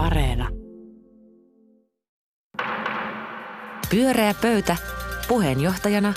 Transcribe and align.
Areena. 0.00 0.48
Pyöreä 3.90 4.34
pöytä. 4.42 4.76
Puheenjohtajana 5.28 6.14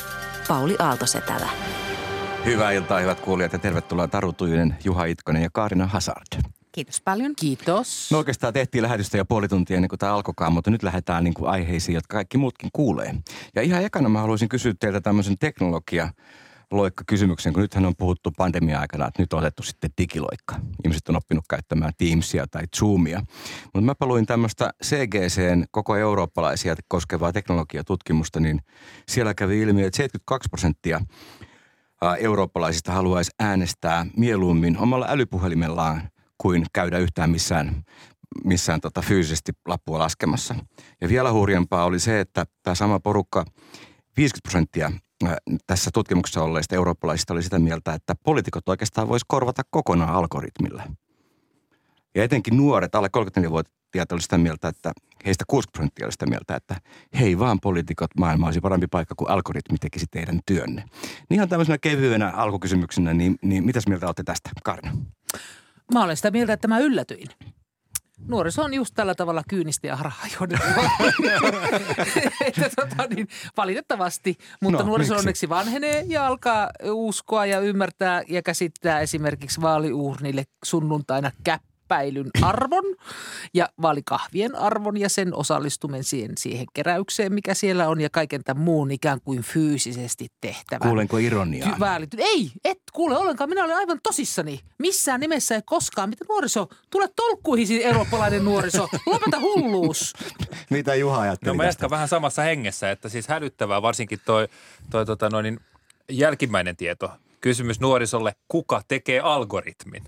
Pauli 0.48 0.76
Aaltosetälä. 0.80 1.50
Hyvää 2.46 2.72
iltaa, 2.72 3.00
hyvät 3.00 3.20
kuulijat, 3.20 3.54
ja 3.54 3.60
tervetuloa 3.60 4.08
Taru 4.08 4.34
Tujunen, 4.34 4.76
Juha 4.84 5.06
Itkonen 5.06 5.44
ja 5.44 5.50
Kaarina 5.54 5.88
Hazard. 5.88 6.42
Kiitos 6.72 7.02
paljon. 7.02 7.34
Kiitos. 7.36 8.08
Me 8.12 8.18
oikeastaan 8.18 8.54
tehtiin 8.54 8.82
lähetystä 8.82 9.18
jo 9.18 9.26
puoli 9.26 9.48
tuntia 9.48 9.78
ennen 9.78 9.90
kuin 9.90 10.00
tämä 10.00 10.14
alkoikaan, 10.14 10.54
mutta 10.54 10.72
nyt 10.72 10.84
lähdetään 10.84 11.24
niin 11.24 11.34
kuin 11.34 11.50
aiheisiin, 11.50 11.96
jotka 11.96 12.14
kaikki 12.18 12.38
muutkin 12.38 12.70
kuulee. 12.74 13.16
Ja 13.56 13.62
ihan 13.62 13.84
ekana 13.84 14.10
mä 14.10 14.22
haluaisin 14.22 14.50
kysyä 14.50 14.74
teiltä 14.80 15.02
tämmöisen 15.02 15.38
teknologia 15.38 16.10
loikka 16.78 17.04
kysymyksen, 17.08 17.54
kun 17.54 17.62
nythän 17.62 17.86
on 17.86 17.96
puhuttu 17.98 18.32
pandemia-aikana, 18.38 19.08
että 19.08 19.22
nyt 19.22 19.34
on 19.34 19.40
otettu 19.40 19.64
sitten 19.64 19.90
digiloikka. 19.98 20.56
Ihmiset 20.86 21.10
on 21.10 21.16
oppinut 21.16 21.46
käyttämään 21.50 21.94
Teamsia 21.98 22.46
tai 22.48 22.64
Zoomia. 22.78 23.22
Mutta 23.74 23.96
mä 24.00 24.08
luin 24.08 24.26
tämmöistä 24.26 24.74
CGCn 24.84 25.66
koko 25.72 25.96
eurooppalaisia 25.96 26.76
koskevaa 26.88 27.34
teknologiatutkimusta, 27.34 28.40
niin 28.40 28.62
siellä 29.08 29.34
kävi 29.34 29.62
ilmi, 29.62 29.84
että 29.84 29.98
72 29.98 30.50
prosenttia 30.50 31.02
eurooppalaisista 32.20 32.92
haluaisi 32.92 33.32
äänestää 33.40 34.06
mieluummin 34.18 34.78
omalla 34.78 35.06
älypuhelimellaan 35.10 36.02
kuin 36.38 36.66
käydä 36.74 36.98
yhtään 36.98 37.30
missään, 37.30 37.84
missään 38.44 38.82
tota 38.82 39.02
fyysisesti 39.02 39.52
lappua 39.68 40.00
laskemassa. 40.00 40.56
Ja 41.02 41.10
vielä 41.10 41.32
hurjempaa 41.32 41.86
oli 41.86 42.00
se, 42.00 42.20
että 42.20 42.46
tämä 42.64 42.76
sama 42.76 43.00
porukka, 43.00 43.46
50 44.18 44.40
prosenttia 44.44 44.92
tässä 45.68 45.92
tutkimuksessa 45.94 46.44
olleista 46.44 46.76
eurooppalaisista 46.76 47.34
oli 47.34 47.44
sitä 47.44 47.60
mieltä, 47.60 47.94
että 47.94 48.16
poliitikot 48.24 48.70
oikeastaan 48.70 49.08
voisi 49.10 49.26
korvata 49.28 49.62
kokonaan 49.70 50.14
algoritmilla. 50.16 50.84
Ja 52.16 52.24
etenkin 52.24 52.58
nuoret, 52.58 52.96
alle 52.96 53.10
34-vuotiaat 53.18 54.12
oli 54.12 54.22
sitä 54.22 54.38
mieltä, 54.38 54.68
että 54.68 54.92
heistä 55.26 55.44
60 55.48 55.72
prosenttia 55.74 56.06
oli 56.06 56.12
sitä 56.12 56.26
mieltä, 56.26 56.56
että 56.56 56.76
hei 57.20 57.40
vaan 57.40 57.60
poliitikot, 57.60 58.10
maailma 58.18 58.46
olisi 58.46 58.62
parempi 58.62 58.88
paikka 58.88 59.16
kuin 59.18 59.30
algoritmi 59.30 59.78
tekisi 59.78 60.06
teidän 60.12 60.40
työnne. 60.46 60.84
Niin 61.30 61.36
ihan 61.36 61.50
tämmöisenä 61.50 61.78
kevyenä 61.78 62.30
alkukysymyksenä, 62.30 63.14
niin, 63.14 63.36
niin 63.42 63.66
mitäs 63.66 63.88
mieltä 63.88 64.06
olette 64.06 64.24
tästä, 64.24 64.50
Karna? 64.64 64.92
Mä 65.94 66.04
olen 66.04 66.18
sitä 66.18 66.32
mieltä, 66.32 66.54
että 66.54 66.68
mä 66.68 66.80
yllätyin. 66.80 67.28
Nuoriso 68.28 68.64
on 68.64 68.74
just 68.74 68.94
tällä 68.96 69.16
tavalla 69.16 69.44
kyynistä 69.50 69.88
ja 69.88 69.98
että 72.46 72.70
tota, 72.76 73.08
niin, 73.16 73.28
valitettavasti, 73.58 74.38
mutta 74.62 74.80
no, 74.80 74.86
nuoriso 74.86 75.14
miksi? 75.14 75.22
onneksi 75.22 75.50
vanhenee 75.50 76.06
ja 76.08 76.28
alkaa 76.28 76.70
uskoa 76.84 77.46
ja 77.46 77.60
ymmärtää 77.60 78.22
ja 78.28 78.42
käsittää 78.42 79.00
esimerkiksi 79.00 79.62
vaaliuurnille 79.62 80.44
sunnuntaina 80.64 81.32
käppä 81.44 81.73
päilyn 81.88 82.30
arvon 82.42 82.84
ja 83.54 83.70
vaalikahvien 83.82 84.56
arvon 84.56 84.98
ja 84.98 85.10
sen 85.10 85.36
osallistuminen 85.36 86.04
siihen, 86.04 86.32
siihen 86.38 86.66
keräykseen, 86.74 87.34
mikä 87.34 87.54
siellä 87.54 87.90
on 87.90 88.02
ja 88.02 88.10
kaiken 88.10 88.44
tämän 88.44 88.64
muun 88.64 88.92
ikään 88.92 89.20
kuin 89.22 89.42
fyysisesti 89.42 90.28
tehtävän. 90.42 90.90
Kuulenko 90.90 91.18
ironiaa? 91.18 91.80
Väälit. 91.80 92.10
Ei, 92.18 92.52
et 92.66 92.80
kuule 92.94 93.18
ollenkaan. 93.18 93.50
Minä 93.50 93.64
olen 93.64 93.78
aivan 93.78 94.00
tosissani. 94.04 94.60
Missään 94.80 95.20
nimessä 95.20 95.56
ei 95.56 95.62
koskaan. 95.66 96.10
Mitä 96.10 96.26
nuoriso? 96.30 96.68
Tule 96.90 97.10
tolkkuihin, 97.16 97.82
eurooppalainen 97.82 98.46
nuoriso. 98.46 98.90
Lopeta 99.06 99.40
hulluus. 99.40 100.14
Mitä 100.70 100.96
Juha 100.96 101.22
ajatteli 101.22 101.52
No 101.52 101.58
mä 101.58 101.66
jatkan 101.66 101.90
vähän 101.90 102.08
samassa 102.08 102.42
hengessä, 102.42 102.92
että 102.92 103.10
siis 103.10 103.28
hälyttävää 103.28 103.82
varsinkin 103.82 104.20
toi, 104.26 104.48
toi 104.90 105.06
tota 105.06 105.30
noin, 105.30 105.60
jälkimmäinen 106.10 106.76
tieto. 106.76 107.12
Kysymys 107.42 107.80
nuorisolle, 107.80 108.36
kuka 108.48 108.82
tekee 108.88 109.20
algoritmin? 109.20 110.04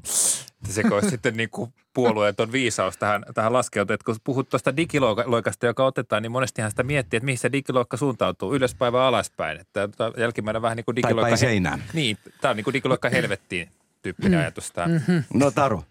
Se 0.74 0.84
olisi 0.92 1.10
sitten 1.10 1.38
niin 1.38 1.50
kuin 1.50 1.74
puolueeton 1.94 2.52
viisaus 2.52 2.98
tähän, 2.98 3.26
tähän 3.34 3.54
laskeutua. 3.54 3.94
Että 3.94 4.06
kun 4.06 4.16
puhut 4.24 4.50
tuosta 4.50 4.78
digiloikasta, 4.78 5.66
joka 5.66 5.86
otetaan, 5.86 6.24
niin 6.24 6.32
monestihan 6.32 6.72
sitä 6.72 6.84
miettii, 6.84 7.18
että 7.18 7.26
mihin 7.26 7.38
se 7.38 7.52
digiloikka 7.52 7.98
suuntautuu, 7.98 8.54
ylöspäin 8.56 8.94
vai 8.94 9.08
alaspäin. 9.08 9.60
Että 9.60 9.90
jälkimmäinen 10.18 10.62
vähän 10.62 10.75
niin 10.75 10.86
kuin 10.86 10.96
digiloikka... 10.96 11.30
Tai 11.30 11.38
seinään. 11.38 11.84
Niin, 11.94 12.18
tämä 12.42 12.50
on 12.50 12.56
niin 12.56 12.64
kuin 12.64 12.74
digiloikka 12.74 13.09
helvettiin 13.09 13.70
tyyppinen 14.02 14.40
ajatus 14.40 14.72
tämä. 14.72 14.88
Mm-hmm. 14.88 15.24
No 15.34 15.52
Taru. 15.52 15.84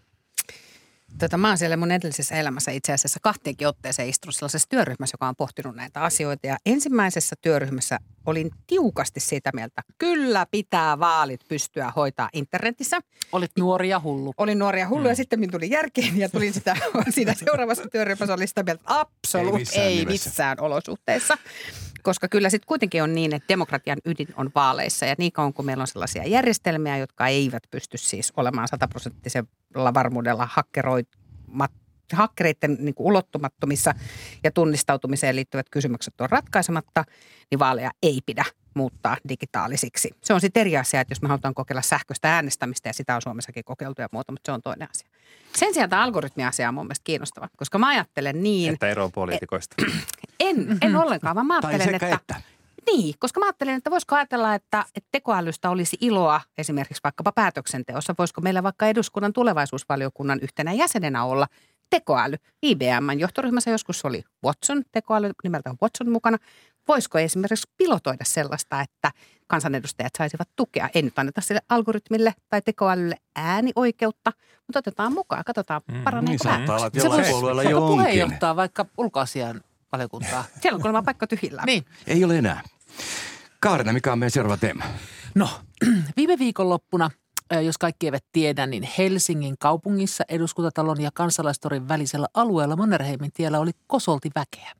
Tota, 1.19 1.37
mä 1.37 1.47
oon 1.47 1.57
siellä 1.57 1.77
mun 1.77 1.91
edellisessä 1.91 2.35
elämässä 2.35 2.71
itse 2.71 2.93
asiassa 2.93 3.19
kahteenkin 3.21 3.67
otteeseen 3.67 4.09
istunut 4.09 4.35
sellaisessa 4.35 4.69
työryhmässä, 4.69 5.13
joka 5.13 5.27
on 5.27 5.35
pohtinut 5.35 5.75
näitä 5.75 6.01
asioita. 6.01 6.47
Ja 6.47 6.57
ensimmäisessä 6.65 7.35
työryhmässä 7.41 7.99
olin 8.25 8.51
tiukasti 8.67 9.19
sitä 9.19 9.49
mieltä, 9.53 9.81
kyllä 9.97 10.45
pitää 10.51 10.99
vaalit 10.99 11.41
pystyä 11.47 11.91
hoitaa 11.95 12.29
internetissä. 12.33 12.99
Olit 13.31 13.51
nuori 13.59 13.89
ja 13.89 13.99
hullu. 13.99 14.33
Olin 14.37 14.59
nuori 14.59 14.79
ja 14.79 14.87
hullu 14.89 15.03
mm. 15.03 15.09
ja 15.09 15.15
sitten 15.15 15.39
minun 15.39 15.51
tuli 15.51 15.69
järkeen 15.69 16.17
ja 16.17 16.29
tulin 16.29 16.53
sitä, 16.53 16.75
siinä 17.15 17.33
seuraavassa 17.33 17.83
työryhmässä 17.91 18.33
oli 18.33 18.47
sitä 18.47 18.63
mieltä, 18.63 18.81
että 18.81 18.99
absoluut 18.99 19.55
ei 19.55 19.59
missään, 19.59 19.87
ei 19.87 20.05
missään 20.05 20.59
olosuhteissa. 20.59 21.37
Koska 22.05 22.27
kyllä 22.27 22.49
sitten 22.49 22.67
kuitenkin 22.67 23.03
on 23.03 23.15
niin, 23.15 23.35
että 23.35 23.47
demokratian 23.49 23.97
ydin 24.05 24.27
on 24.37 24.51
vaaleissa 24.55 25.05
ja 25.05 25.15
niin 25.17 25.31
kauan 25.31 25.53
kuin 25.53 25.65
meillä 25.65 25.81
on 25.81 25.87
sellaisia 25.87 26.27
järjestelmiä, 26.27 26.97
jotka 26.97 27.27
eivät 27.27 27.63
pysty 27.71 27.97
siis 27.97 28.33
olemaan 28.37 28.67
sataprosenttisella 28.67 29.93
varmuudella 29.93 30.47
hakkeroimat 30.51 31.71
hakkereiden 32.13 32.77
niin 32.79 32.95
kuin 32.95 33.07
ulottumattomissa 33.07 33.93
ja 34.43 34.51
tunnistautumiseen 34.51 35.35
liittyvät 35.35 35.69
kysymykset 35.69 36.21
on 36.21 36.29
ratkaisematta, 36.29 37.03
niin 37.51 37.59
vaaleja 37.59 37.91
ei 38.03 38.19
pidä 38.25 38.45
muuttaa 38.73 39.17
digitaalisiksi. 39.29 40.11
Se 40.23 40.33
on 40.33 40.41
sitten 40.41 40.61
eri 40.61 40.77
asia, 40.77 41.01
että 41.01 41.11
jos 41.11 41.21
me 41.21 41.27
halutaan 41.27 41.53
kokeilla 41.53 41.81
sähköistä 41.81 42.35
äänestämistä 42.35 42.89
ja 42.89 42.93
sitä 42.93 43.15
on 43.15 43.21
Suomessakin 43.21 43.63
kokeiltu 43.63 44.01
ja 44.01 44.09
muuta, 44.11 44.31
mutta 44.31 44.47
se 44.47 44.51
on 44.51 44.61
toinen 44.61 44.89
asia. 44.89 45.09
Sen 45.55 45.73
sijaan 45.73 45.89
tämä 45.89 46.03
algoritmiasia 46.03 46.67
on 46.67 46.73
mun 46.73 46.85
mielestä 46.85 47.03
kiinnostava, 47.03 47.49
koska 47.57 47.77
mä 47.77 47.87
ajattelen 47.87 48.43
niin... 48.43 48.73
Että 48.73 48.89
eroa 48.89 49.09
poliitikoista. 49.09 49.75
En, 50.39 50.77
en 50.81 50.95
ollenkaan, 50.95 51.35
vaan 51.35 51.47
mä 51.47 51.59
ajattelen, 51.63 51.95
että, 51.95 52.15
että 52.15 52.41
niin, 52.85 53.15
koska 53.19 53.39
mä 53.39 53.45
ajattelin, 53.45 53.75
että 53.75 53.91
voisiko 53.91 54.15
ajatella, 54.15 54.55
että, 54.55 54.85
että 54.95 55.09
tekoälystä 55.11 55.69
olisi 55.69 55.97
iloa 56.01 56.41
esimerkiksi 56.57 57.03
vaikkapa 57.03 57.31
päätöksenteossa. 57.31 58.15
Voisiko 58.17 58.41
meillä 58.41 58.63
vaikka 58.63 58.87
eduskunnan 58.87 59.33
tulevaisuusvaliokunnan 59.33 60.39
yhtenä 60.41 60.73
jäsenenä 60.73 61.23
olla 61.23 61.47
tekoäly. 61.89 62.35
IBMn 62.61 63.19
johtoryhmässä 63.19 63.71
joskus 63.71 64.05
oli 64.05 64.23
Watson, 64.45 64.83
tekoäly 64.91 65.31
nimeltä 65.43 65.75
Watson 65.81 66.09
mukana. 66.09 66.37
Voisiko 66.87 67.19
esimerkiksi 67.19 67.71
pilotoida 67.77 68.25
sellaista, 68.25 68.81
että 68.81 69.11
kansanedustajat 69.47 70.13
saisivat 70.17 70.49
tukea? 70.55 70.89
Ei 70.95 71.01
nyt 71.01 71.19
anneta 71.19 71.41
sille 71.41 71.61
algoritmille 71.69 72.33
tai 72.49 72.61
tekoälylle 72.61 73.15
äänioikeutta, 73.35 74.31
mutta 74.67 74.79
otetaan 74.79 75.13
mukaan. 75.13 75.43
Katsotaan, 75.43 75.81
mm, 75.91 76.03
paraneeko 76.03 76.49
niin, 76.49 76.71
ääni. 76.71 76.99
Se 77.01 77.09
voisi 77.09 77.31
puheenjohtaa 77.73 78.55
vaikka 78.55 78.85
ulkoasian 78.97 79.61
valiokuntaa. 79.95 80.43
Siellä 80.61 80.75
on 80.75 80.81
kuulemma 80.81 81.03
paikka 81.03 81.27
tyhjillä. 81.27 81.63
Niin. 81.65 81.85
Ei 82.07 82.23
ole 82.23 82.37
enää. 82.37 82.61
Kaarina, 83.59 83.93
mikä 83.93 84.11
on 84.11 84.19
meidän 84.19 84.31
seuraava 84.31 84.57
teema? 84.57 84.83
No, 85.35 85.49
viime 86.17 86.39
viikonloppuna– 86.39 87.09
jos 87.51 87.77
kaikki 87.77 88.07
eivät 88.07 88.25
tiedä, 88.31 88.65
niin 88.65 88.89
Helsingin 88.97 89.55
kaupungissa 89.59 90.23
eduskuntatalon 90.29 91.01
ja 91.01 91.09
kansalaistorin 91.13 91.87
välisellä 91.87 92.27
alueella 92.33 92.75
Mannerheimin 92.75 93.31
tiellä 93.33 93.59
oli 93.59 93.71
kosolti 93.87 94.29
väkeä. 94.35 94.71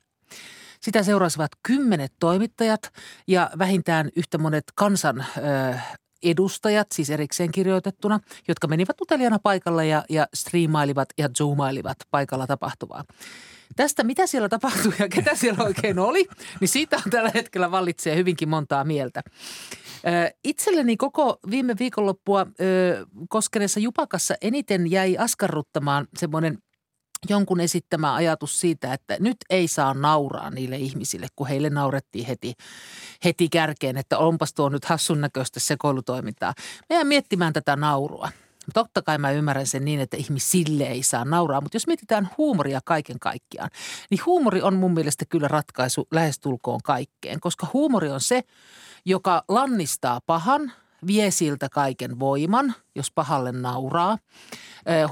Sitä 0.80 1.02
seurasivat 1.02 1.50
kymmenet 1.62 2.12
toimittajat 2.20 2.92
ja 3.26 3.50
vähintään 3.58 4.10
yhtä 4.16 4.38
monet 4.38 4.64
kansan 4.74 5.20
ö, 5.36 5.78
edustajat, 6.22 6.86
siis 6.94 7.10
erikseen 7.10 7.50
kirjoitettuna, 7.50 8.20
jotka 8.48 8.66
menivät 8.66 9.00
uteliaana 9.00 9.38
paikalle 9.38 9.86
ja, 9.86 10.04
ja 10.08 10.26
striimailivat 10.34 11.08
ja 11.18 11.28
zoomailivat 11.38 11.96
paikalla 12.10 12.46
tapahtuvaa. 12.46 13.04
Tästä, 13.76 14.04
mitä 14.04 14.26
siellä 14.26 14.48
tapahtui 14.48 14.92
ja 14.98 15.08
ketä 15.08 15.34
siellä 15.34 15.64
oikein 15.64 15.98
oli, 15.98 16.26
niin 16.60 16.68
siitä 16.68 16.96
on 16.96 17.10
tällä 17.10 17.30
hetkellä 17.34 17.70
vallitsee 17.70 18.16
hyvinkin 18.16 18.48
montaa 18.48 18.84
mieltä. 18.84 19.22
Itselleni 20.44 20.96
koko 20.96 21.38
viime 21.50 21.74
viikonloppua 21.78 22.46
koskeneessa 23.28 23.80
jupakassa 23.80 24.34
eniten 24.40 24.90
jäi 24.90 25.16
askarruttamaan 25.18 26.06
semmoinen 26.18 26.58
jonkun 27.28 27.60
esittämä 27.60 28.14
ajatus 28.14 28.60
siitä, 28.60 28.92
että 28.92 29.16
nyt 29.20 29.36
ei 29.50 29.68
saa 29.68 29.94
nauraa 29.94 30.50
niille 30.50 30.76
ihmisille, 30.76 31.26
kun 31.36 31.46
heille 31.46 31.70
naurettiin 31.70 32.26
heti, 32.26 32.52
heti 33.24 33.48
kärkeen, 33.48 33.96
että 33.96 34.18
onpas 34.18 34.54
tuo 34.54 34.68
nyt 34.68 34.84
hassun 34.84 35.20
näköistä 35.20 35.60
sekoilutoimintaa. 35.60 36.54
Meidän 36.88 37.06
miettimään 37.06 37.52
tätä 37.52 37.76
naurua. 37.76 38.28
Totta 38.74 39.02
kai 39.02 39.18
mä 39.18 39.30
ymmärrän 39.30 39.66
sen 39.66 39.84
niin, 39.84 40.00
että 40.00 40.16
ihmisille 40.16 40.84
ei 40.84 41.02
saa 41.02 41.24
nauraa, 41.24 41.60
mutta 41.60 41.76
jos 41.76 41.86
mietitään 41.86 42.30
huumoria 42.38 42.80
kaiken 42.84 43.18
kaikkiaan, 43.18 43.70
niin 44.10 44.20
huumori 44.26 44.62
on 44.62 44.74
mun 44.74 44.94
mielestä 44.94 45.24
kyllä 45.28 45.48
ratkaisu 45.48 46.08
lähestulkoon 46.10 46.80
kaikkeen, 46.84 47.40
koska 47.40 47.66
huumori 47.72 48.10
on 48.10 48.20
se, 48.20 48.42
joka 49.04 49.44
lannistaa 49.48 50.20
pahan, 50.26 50.72
vie 51.06 51.30
siltä 51.30 51.68
kaiken 51.68 52.18
voiman, 52.18 52.74
jos 52.94 53.10
pahalle 53.10 53.52
nauraa. 53.52 54.18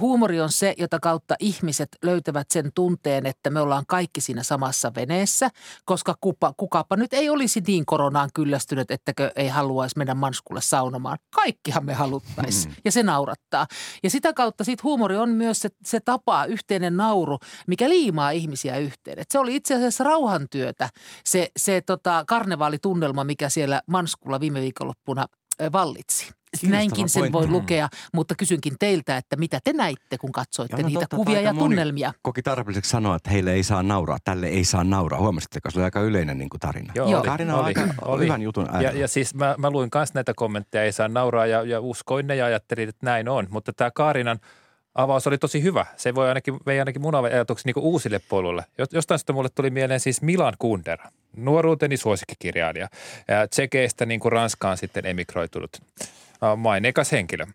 Huumori 0.00 0.40
on 0.40 0.52
se, 0.52 0.74
jota 0.78 1.00
kautta 1.00 1.34
ihmiset 1.40 1.88
löytävät 2.02 2.50
sen 2.50 2.70
tunteen, 2.74 3.26
että 3.26 3.50
me 3.50 3.60
ollaan 3.60 3.84
kaikki 3.88 4.20
siinä 4.20 4.42
samassa 4.42 4.92
veneessä, 4.94 5.50
koska 5.84 6.14
kupa, 6.20 6.54
kukapa 6.56 6.96
nyt 6.96 7.12
ei 7.12 7.30
olisi 7.30 7.62
niin 7.66 7.86
koronaan 7.86 8.30
kyllästynyt, 8.34 8.90
ettäkö 8.90 9.30
ei 9.36 9.48
haluaisi 9.48 9.98
mennä 9.98 10.14
manskulle 10.14 10.60
saunomaan. 10.60 11.18
Kaikkihan 11.34 11.84
me 11.84 11.94
haluttaisiin 11.94 12.74
mm. 12.74 12.76
ja 12.84 12.92
se 12.92 13.02
naurattaa. 13.02 13.66
Ja 14.02 14.10
sitä 14.10 14.32
kautta 14.32 14.64
sitten 14.64 14.84
huumori 14.84 15.16
on 15.16 15.28
myös 15.28 15.60
se, 15.60 15.68
se 15.84 16.00
tapa, 16.00 16.44
yhteinen 16.44 16.96
nauru, 16.96 17.38
mikä 17.66 17.88
liimaa 17.88 18.30
ihmisiä 18.30 18.76
yhteen. 18.76 19.18
Et 19.18 19.30
se 19.30 19.38
oli 19.38 19.56
itse 19.56 19.74
asiassa 19.74 20.04
rauhantyötä, 20.04 20.88
se, 21.24 21.50
se 21.56 21.80
tota, 21.80 22.24
karnevaalitunnelma, 22.26 23.24
mikä 23.24 23.48
siellä 23.48 23.82
manskulla 23.86 24.40
viime 24.40 24.60
viikonloppuna 24.60 25.26
vallitsi. 25.72 26.32
Näinkin 26.62 27.08
sen 27.08 27.32
voi 27.32 27.46
lukea, 27.48 27.88
mutta 28.12 28.34
kysynkin 28.34 28.74
teiltä, 28.78 29.16
että 29.16 29.36
mitä 29.36 29.58
te 29.64 29.72
näitte, 29.72 30.18
kun 30.18 30.32
katsoitte 30.32 30.76
ja 30.76 30.82
no, 30.82 30.88
niitä 30.88 31.00
totta, 31.00 31.16
kuvia 31.16 31.40
ja 31.40 31.54
tunnelmia? 31.54 32.12
koki 32.22 32.42
tarpeelliseksi 32.42 32.90
sanoa, 32.90 33.16
että 33.16 33.30
heille 33.30 33.52
ei 33.52 33.62
saa 33.62 33.82
nauraa, 33.82 34.18
tälle 34.24 34.46
ei 34.46 34.64
saa 34.64 34.84
nauraa. 34.84 35.20
Huomasitteko, 35.20 35.70
se 35.70 35.78
oli 35.78 35.84
aika 35.84 36.00
yleinen 36.00 36.38
niin 36.38 36.48
kuin 36.50 36.60
tarina. 36.60 36.92
Joo, 36.96 37.10
Joo. 37.10 37.22
Tarina 37.22 37.54
on 37.54 37.60
oli, 37.60 37.66
aika 37.66 37.94
oli. 38.02 38.24
hyvän 38.24 38.42
jutun 38.42 38.68
Ja, 38.80 38.92
ja 38.92 39.08
siis 39.08 39.34
mä, 39.34 39.54
mä 39.58 39.70
luin 39.70 39.90
myös 39.94 40.14
näitä 40.14 40.32
kommentteja, 40.36 40.84
ei 40.84 40.92
saa 40.92 41.08
nauraa 41.08 41.46
ja, 41.46 41.62
ja 41.62 41.80
uskoin 41.80 42.26
ne 42.26 42.36
ja 42.36 42.46
ajattelin, 42.46 42.88
että 42.88 43.06
näin 43.06 43.28
on. 43.28 43.46
Mutta 43.50 43.72
tämä 43.72 43.90
Kaarinan 43.90 44.38
avaus 44.94 45.26
oli 45.26 45.38
tosi 45.38 45.62
hyvä. 45.62 45.86
Se 45.96 46.14
voi 46.14 46.28
ainakin, 46.28 46.56
vei 46.66 46.78
ainakin 46.78 47.02
mun 47.02 47.14
ajatuksia 47.14 47.72
niin 47.74 47.84
uusille 47.84 48.20
poluille. 48.28 48.64
Jostain 48.92 49.18
sitä 49.18 49.32
mulle 49.32 49.48
tuli 49.54 49.70
mieleen 49.70 50.00
siis 50.00 50.22
Milan 50.22 50.54
Kundera, 50.58 51.10
nuoruuteni 51.36 51.96
suosikkikirjailija. 51.96 52.88
Tsekeistä 53.50 54.06
niin 54.06 54.20
kuin 54.20 54.32
Ranskaan 54.32 54.76
sitten 54.76 55.06
emigroitunut 55.06 55.82
maineikas 56.56 57.12
henkilö. 57.12 57.46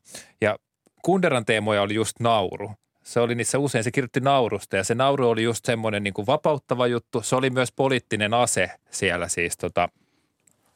Ja 0.42 0.58
Kunderan 1.02 1.46
teemoja 1.46 1.82
oli 1.82 1.94
just 1.94 2.20
nauru. 2.20 2.72
Se 3.04 3.20
oli 3.20 3.36
niissä 3.36 3.60
usein, 3.60 3.84
se 3.84 3.92
kirjoitti 3.92 4.20
naurusta 4.20 4.78
ja 4.78 4.84
se 4.84 4.96
nauru 4.96 5.30
oli 5.30 5.44
just 5.44 5.66
semmoinen 5.66 6.04
niin 6.04 6.14
kuin 6.14 6.28
vapauttava 6.28 6.88
juttu. 6.88 7.22
Se 7.22 7.36
oli 7.36 7.50
myös 7.50 7.72
poliittinen 7.72 8.34
ase 8.34 8.72
siellä 8.92 9.28
siis 9.28 9.58
tota, 9.58 9.90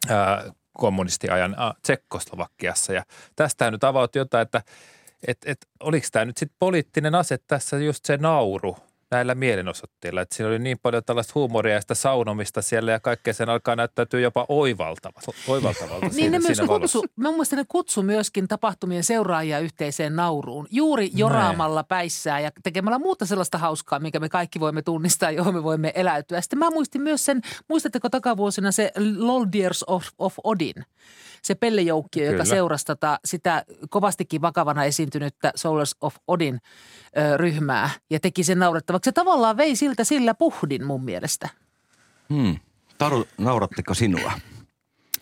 ää, 0.09 0.51
kommunistiajan 0.73 1.55
ää, 1.57 1.73
Tsekkoslovakiassa. 1.81 2.93
Ja 2.93 3.03
tästä 3.35 3.71
nyt 3.71 3.83
avautui 3.83 4.19
jotain, 4.19 4.41
että 4.41 4.61
et, 5.27 5.37
et, 5.45 5.67
oliko 5.79 6.07
tämä 6.11 6.25
nyt 6.25 6.37
sitten 6.37 6.57
poliittinen 6.59 7.15
ase 7.15 7.37
tässä 7.47 7.77
just 7.77 8.05
se 8.05 8.17
nauru– 8.17 8.77
näillä 9.13 9.35
mielenosoitteilla. 9.35 10.21
Että 10.21 10.35
siinä 10.35 10.49
oli 10.49 10.59
niin 10.59 10.79
paljon 10.81 11.03
tällaista 11.05 11.31
huumoria 11.35 11.73
ja 11.73 11.81
sitä 11.81 11.95
saunomista 11.95 12.61
siellä 12.61 12.91
ja 12.91 12.99
kaikkea 12.99 13.33
sen 13.33 13.49
alkaa 13.49 13.75
näyttäytyä 13.75 14.19
jopa 14.19 14.45
oivaltavalta. 14.49 15.31
oivaltavalta 15.47 16.07
niin 16.13 16.31
ne 16.31 16.39
myös 16.39 16.61
kutsu, 16.67 17.05
mä 17.15 17.31
mielestä 17.31 17.55
ne 17.55 17.65
kutsu 17.67 18.03
myöskin 18.03 18.47
tapahtumien 18.47 19.03
seuraajia 19.03 19.59
yhteiseen 19.59 20.15
nauruun. 20.15 20.67
Juuri 20.71 21.11
joraamalla 21.15 21.79
Näin. 21.79 21.87
päissään 21.87 22.43
ja 22.43 22.51
tekemällä 22.63 22.99
muuta 22.99 23.25
sellaista 23.25 23.57
hauskaa, 23.57 23.99
mikä 23.99 24.19
me 24.19 24.29
kaikki 24.29 24.59
voimme 24.59 24.81
tunnistaa, 24.81 25.31
johon 25.31 25.53
me 25.53 25.63
voimme 25.63 25.91
eläytyä. 25.95 26.41
Sitten 26.41 26.59
mä 26.59 26.69
muistin 26.69 27.01
myös 27.01 27.25
sen, 27.25 27.41
muistatteko 27.67 28.09
takavuosina 28.09 28.71
se 28.71 28.91
Loldiers 29.17 29.83
of, 29.87 30.07
of 30.19 30.33
Odin– 30.43 30.85
se 31.43 31.55
pellejoukkio, 31.55 32.31
joka 32.31 32.45
seurasi 32.45 32.85
tota, 32.85 33.19
sitä 33.25 33.63
kovastikin 33.89 34.41
vakavana 34.41 34.85
esiintynyttä 34.85 35.51
Souls 35.55 35.95
of 36.01 36.15
Odin 36.27 36.59
ö, 37.17 37.37
ryhmää 37.37 37.89
ja 38.09 38.19
teki 38.19 38.43
sen 38.43 38.59
naurettavaksi. 38.59 39.07
Se 39.07 39.11
tavallaan 39.11 39.57
vei 39.57 39.75
siltä 39.75 40.03
sillä 40.03 40.33
puhdin 40.33 40.85
mun 40.85 41.05
mielestä. 41.05 41.49
Hmm. 42.33 42.59
Taru, 42.97 43.25
nauratteko 43.37 43.93
sinua? 43.93 44.31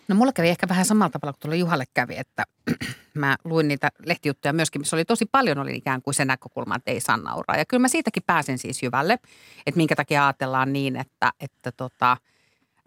No 0.08 0.14
mulla 0.14 0.32
kävi 0.32 0.48
ehkä 0.48 0.68
vähän 0.68 0.84
samalla 0.84 1.10
tavalla 1.10 1.32
kuin 1.32 1.40
tuolla 1.40 1.56
Juhalle 1.56 1.84
kävi, 1.94 2.14
että 2.16 2.44
mä 3.14 3.36
luin 3.44 3.68
niitä 3.68 3.88
lehtijuttuja 4.06 4.52
myöskin, 4.52 4.80
missä 4.80 4.96
oli 4.96 5.04
tosi 5.04 5.26
paljon 5.26 5.58
oli 5.58 5.76
ikään 5.76 6.02
kuin 6.02 6.14
se 6.14 6.24
näkökulma, 6.24 6.76
että 6.76 6.90
ei 6.90 7.00
saa 7.00 7.16
nauraa. 7.16 7.56
Ja 7.56 7.64
kyllä 7.64 7.80
mä 7.80 7.88
siitäkin 7.88 8.22
pääsin 8.26 8.58
siis 8.58 8.82
jyvälle, 8.82 9.18
että 9.66 9.76
minkä 9.76 9.96
takia 9.96 10.26
ajatellaan 10.26 10.72
niin, 10.72 10.96
että, 10.96 11.32
että 11.40 11.72
tota, 11.72 12.16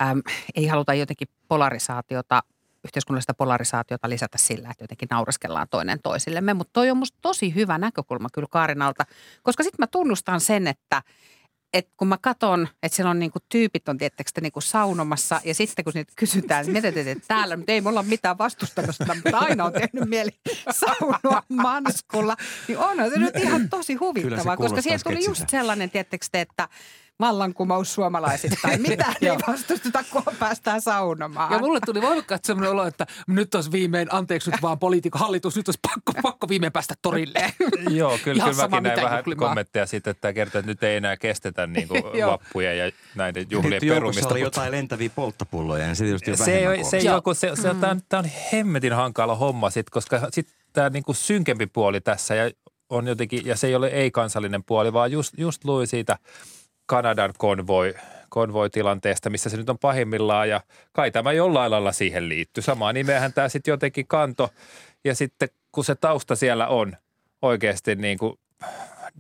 äm, 0.02 0.22
ei 0.56 0.68
haluta 0.68 0.94
jotenkin 0.94 1.28
polarisaatiota 1.48 2.44
yhteiskunnallista 2.86 3.34
polarisaatiota 3.34 4.10
lisätä 4.10 4.38
sillä, 4.38 4.70
että 4.70 4.84
jotenkin 4.84 5.08
naureskellaan 5.12 5.68
toinen 5.70 6.00
toisillemme. 6.04 6.54
Mutta 6.54 6.74
toi 6.74 6.92
on 6.92 6.98
musta 6.98 7.18
tosi 7.22 7.56
hyvä 7.56 7.78
näkökulma 7.78 8.30
kyllä 8.34 8.48
Kaarinalta, 8.52 9.06
koska 9.44 9.64
sitten 9.64 9.84
mä 9.84 9.88
tunnustan 9.88 10.42
sen, 10.42 10.68
että 10.68 11.02
et 11.74 11.90
kun 11.98 12.08
mä 12.08 12.18
katson, 12.18 12.68
että 12.84 12.96
siellä 12.96 13.10
on 13.10 13.20
niinku 13.20 13.40
tyypit 13.50 13.90
on 13.90 13.98
tietysti 13.98 14.42
niinku 14.42 14.62
saunomassa 14.62 15.42
ja 15.46 15.56
sitten 15.56 15.86
kun 15.86 15.92
niitä 15.96 16.14
kysytään, 16.16 16.62
että 16.62 16.74
mitä 16.74 16.92
te 16.92 17.04
teette 17.04 17.26
täällä, 17.28 17.58
mutta 17.58 17.72
ei 17.72 17.82
me 17.82 17.90
olla 17.90 18.04
mitään 18.04 18.38
vastustamista, 18.38 19.16
mutta 19.16 19.38
aina 19.38 19.66
on 19.66 19.74
tehnyt 19.74 20.10
mieli 20.10 20.30
saunoa 20.72 21.44
manskulla, 21.50 22.36
niin 22.68 22.78
onhan 22.78 23.10
se 23.10 23.20
nyt 23.20 23.36
ihan 23.36 23.70
tosi 23.70 23.96
huvittavaa, 23.96 24.58
koska 24.58 24.82
siellä 24.82 25.04
tuli 25.04 25.26
just 25.26 25.50
sellainen, 25.50 25.90
tietysti, 25.90 26.38
että– 26.38 26.70
vallankumous 27.20 27.94
suomalaisista. 27.94 28.68
Mitä 28.88 29.14
ei 29.22 29.30
vastusteta, 29.48 30.04
kun 30.12 30.24
päästään 30.40 30.82
saunomaan. 30.82 31.54
Ja 31.54 31.60
mulle 31.60 31.80
tuli 31.86 32.02
voimakkaasti 32.02 32.48
sellainen 32.48 32.72
olo, 32.72 32.86
että 32.86 33.06
nyt 33.28 33.56
olisi 33.56 33.72
viimein, 33.72 34.08
anteeksi 34.12 34.52
nyt 34.52 34.62
vaan 34.62 34.80
poliitikon 34.80 35.22
hallitus, 35.22 35.56
nyt 35.56 35.68
olisi 35.68 35.80
pakko, 35.82 36.22
pakko 36.22 36.50
viimein 36.50 36.72
päästä 36.72 36.94
torille. 37.02 37.40
Joo, 37.90 38.18
kyllä, 38.24 38.44
kyllä 38.44 38.68
mäkin 38.68 38.84
näin 38.84 39.02
vähän 39.02 39.20
juhlimaan. 39.20 39.50
kommentteja 39.50 39.86
siitä, 39.86 40.10
että 40.10 40.34
kertoo, 40.34 40.60
että 40.60 40.72
nyt 40.72 40.84
ei 40.84 40.96
enää 40.96 41.18
kestetä 41.18 41.68
niin 41.68 41.88
kuin 41.88 42.04
vappuja 42.32 42.74
ja 42.74 42.92
näiden 43.16 43.48
juhlien 43.50 43.82
nyt 43.82 43.94
perumista. 43.94 44.30
oli 44.30 44.42
jotain 44.42 44.72
lentäviä 44.72 45.10
polttopulloja, 45.16 45.86
niin 45.86 45.96
se 45.96 46.08
just 46.08 46.28
jo 46.28 46.38
se, 46.38 46.58
ei, 46.58 46.84
se, 46.84 46.98
joku, 46.98 47.34
se, 47.34 47.52
se, 47.62 47.74
mm. 47.74 47.80
tämä, 47.80 47.92
on, 47.92 48.02
tämä 48.10 48.20
on 48.20 48.30
hemmetin 48.54 48.94
hankala 48.94 49.36
homma 49.36 49.70
sit, 49.70 49.90
koska 49.90 50.28
sitten 50.32 50.56
tämä 50.74 50.90
niin 50.90 51.04
kuin 51.04 51.16
synkempi 51.16 51.68
puoli 51.68 52.02
tässä 52.02 52.36
ja 52.36 52.52
on 52.90 53.08
jotenkin, 53.08 53.46
ja 53.46 53.56
se 53.56 53.68
ei 53.68 53.76
ole 53.76 53.88
ei-kansallinen 53.88 54.64
puoli, 54.64 54.94
vaan 54.94 55.12
just, 55.12 55.34
just 55.38 55.66
luin 55.66 55.88
siitä– 55.88 56.18
Kanadan 56.86 57.34
konvoi, 57.38 57.94
konvoitilanteesta, 58.30 59.30
missä 59.30 59.50
se 59.50 59.58
nyt 59.58 59.70
on 59.70 59.80
pahimmillaan 59.80 60.50
ja 60.50 60.62
kai 60.92 61.12
tämä 61.12 61.32
jollain 61.32 61.72
lailla 61.72 61.92
siihen 61.92 62.30
liittyy. 62.30 62.64
Samaa 62.64 62.94
nimeähän 62.94 63.34
tämä 63.34 63.50
sitten 63.50 63.72
jotenkin 63.72 64.08
kanto 64.08 64.50
ja 65.04 65.16
sitten 65.16 65.50
kun 65.72 65.86
se 65.86 65.96
tausta 65.96 66.36
siellä 66.36 66.68
on 66.68 66.94
oikeasti 67.42 67.96
niin 67.96 68.18
kuin 68.18 68.40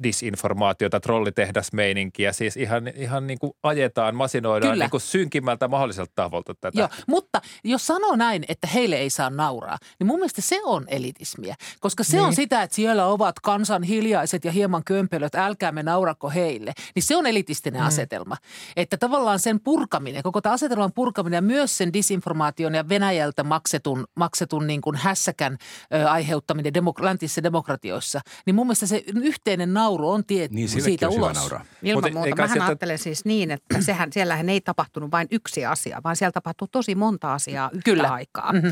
disinformaatiota, 0.03 0.99
trollitehdasmeininkiä. 0.99 2.33
Siis 2.33 2.57
ihan, 2.57 2.87
ihan 2.87 3.27
niin 3.27 3.39
kuin 3.39 3.53
ajetaan, 3.63 4.15
masinoidaan 4.15 4.71
Kyllä. 4.71 4.83
niin 4.83 4.91
kuin 4.91 5.01
synkimmältä 5.01 5.67
mahdolliselta 5.67 6.11
tavolta 6.15 6.55
tätä. 6.55 6.79
Joo, 6.79 6.89
mutta 7.07 7.41
jos 7.63 7.87
sanoo 7.87 8.15
näin, 8.15 8.45
että 8.47 8.67
heille 8.67 8.95
ei 8.95 9.09
saa 9.09 9.29
nauraa, 9.29 9.77
niin 9.99 10.07
mun 10.07 10.19
mielestä 10.19 10.41
se 10.41 10.61
on 10.63 10.85
elitismiä. 10.87 11.55
Koska 11.79 12.03
se 12.03 12.17
niin. 12.17 12.25
on 12.25 12.35
sitä, 12.35 12.63
että 12.63 12.75
siellä 12.75 13.05
ovat 13.05 13.39
kansan 13.39 13.83
hiljaiset 13.83 14.45
ja 14.45 14.51
hieman 14.51 14.83
kömpelöt, 14.83 15.35
älkäämme 15.35 15.83
naurako 15.83 16.29
heille. 16.29 16.73
Niin 16.95 17.03
se 17.03 17.15
on 17.15 17.25
elitistinen 17.27 17.81
mm. 17.81 17.87
asetelma. 17.87 18.37
Että 18.75 18.97
tavallaan 18.97 19.39
sen 19.39 19.59
purkaminen, 19.59 20.23
koko 20.23 20.41
tämä 20.41 20.53
asetelman 20.53 20.93
purkaminen 20.95 21.37
ja 21.37 21.41
myös 21.41 21.77
sen 21.77 21.93
disinformaation 21.93 22.75
ja 22.75 22.89
Venäjältä 22.89 23.43
maksetun, 23.43 24.07
maksetun 24.15 24.67
niin 24.67 24.81
kuin 24.81 24.95
hässäkän 24.95 25.57
ö, 25.93 26.09
aiheuttaminen 26.09 26.73
demok- 26.75 27.03
läntissä 27.03 27.43
demokratioissa, 27.43 28.21
niin 28.45 28.55
mun 28.55 28.67
mielestä 28.67 28.85
se 28.85 29.03
yhteinen 29.15 29.73
nauru 29.73 29.84
nauru 29.85 30.09
on 30.09 30.25
tie 30.25 30.47
niin, 30.51 30.69
siitä 30.69 31.09
ulos. 31.09 31.37
Ilman 31.83 32.13
muuta. 32.13 32.35
Mähän 32.35 32.49
sieltä... 32.49 32.65
ajattelen 32.65 32.97
siis 32.97 33.25
niin, 33.25 33.51
että 33.51 33.81
sehän, 33.81 34.13
siellähän 34.13 34.49
ei 34.49 34.61
tapahtunut 34.61 35.11
vain 35.11 35.27
yksi 35.31 35.65
asia, 35.65 36.01
vaan 36.03 36.15
siellä 36.15 36.31
tapahtuu 36.31 36.67
tosi 36.71 36.95
monta 36.95 37.33
asiaa 37.33 37.69
yhtä 37.73 37.91
Kyllä. 37.91 38.07
aikaa. 38.07 38.53
Mm-hmm. 38.53 38.71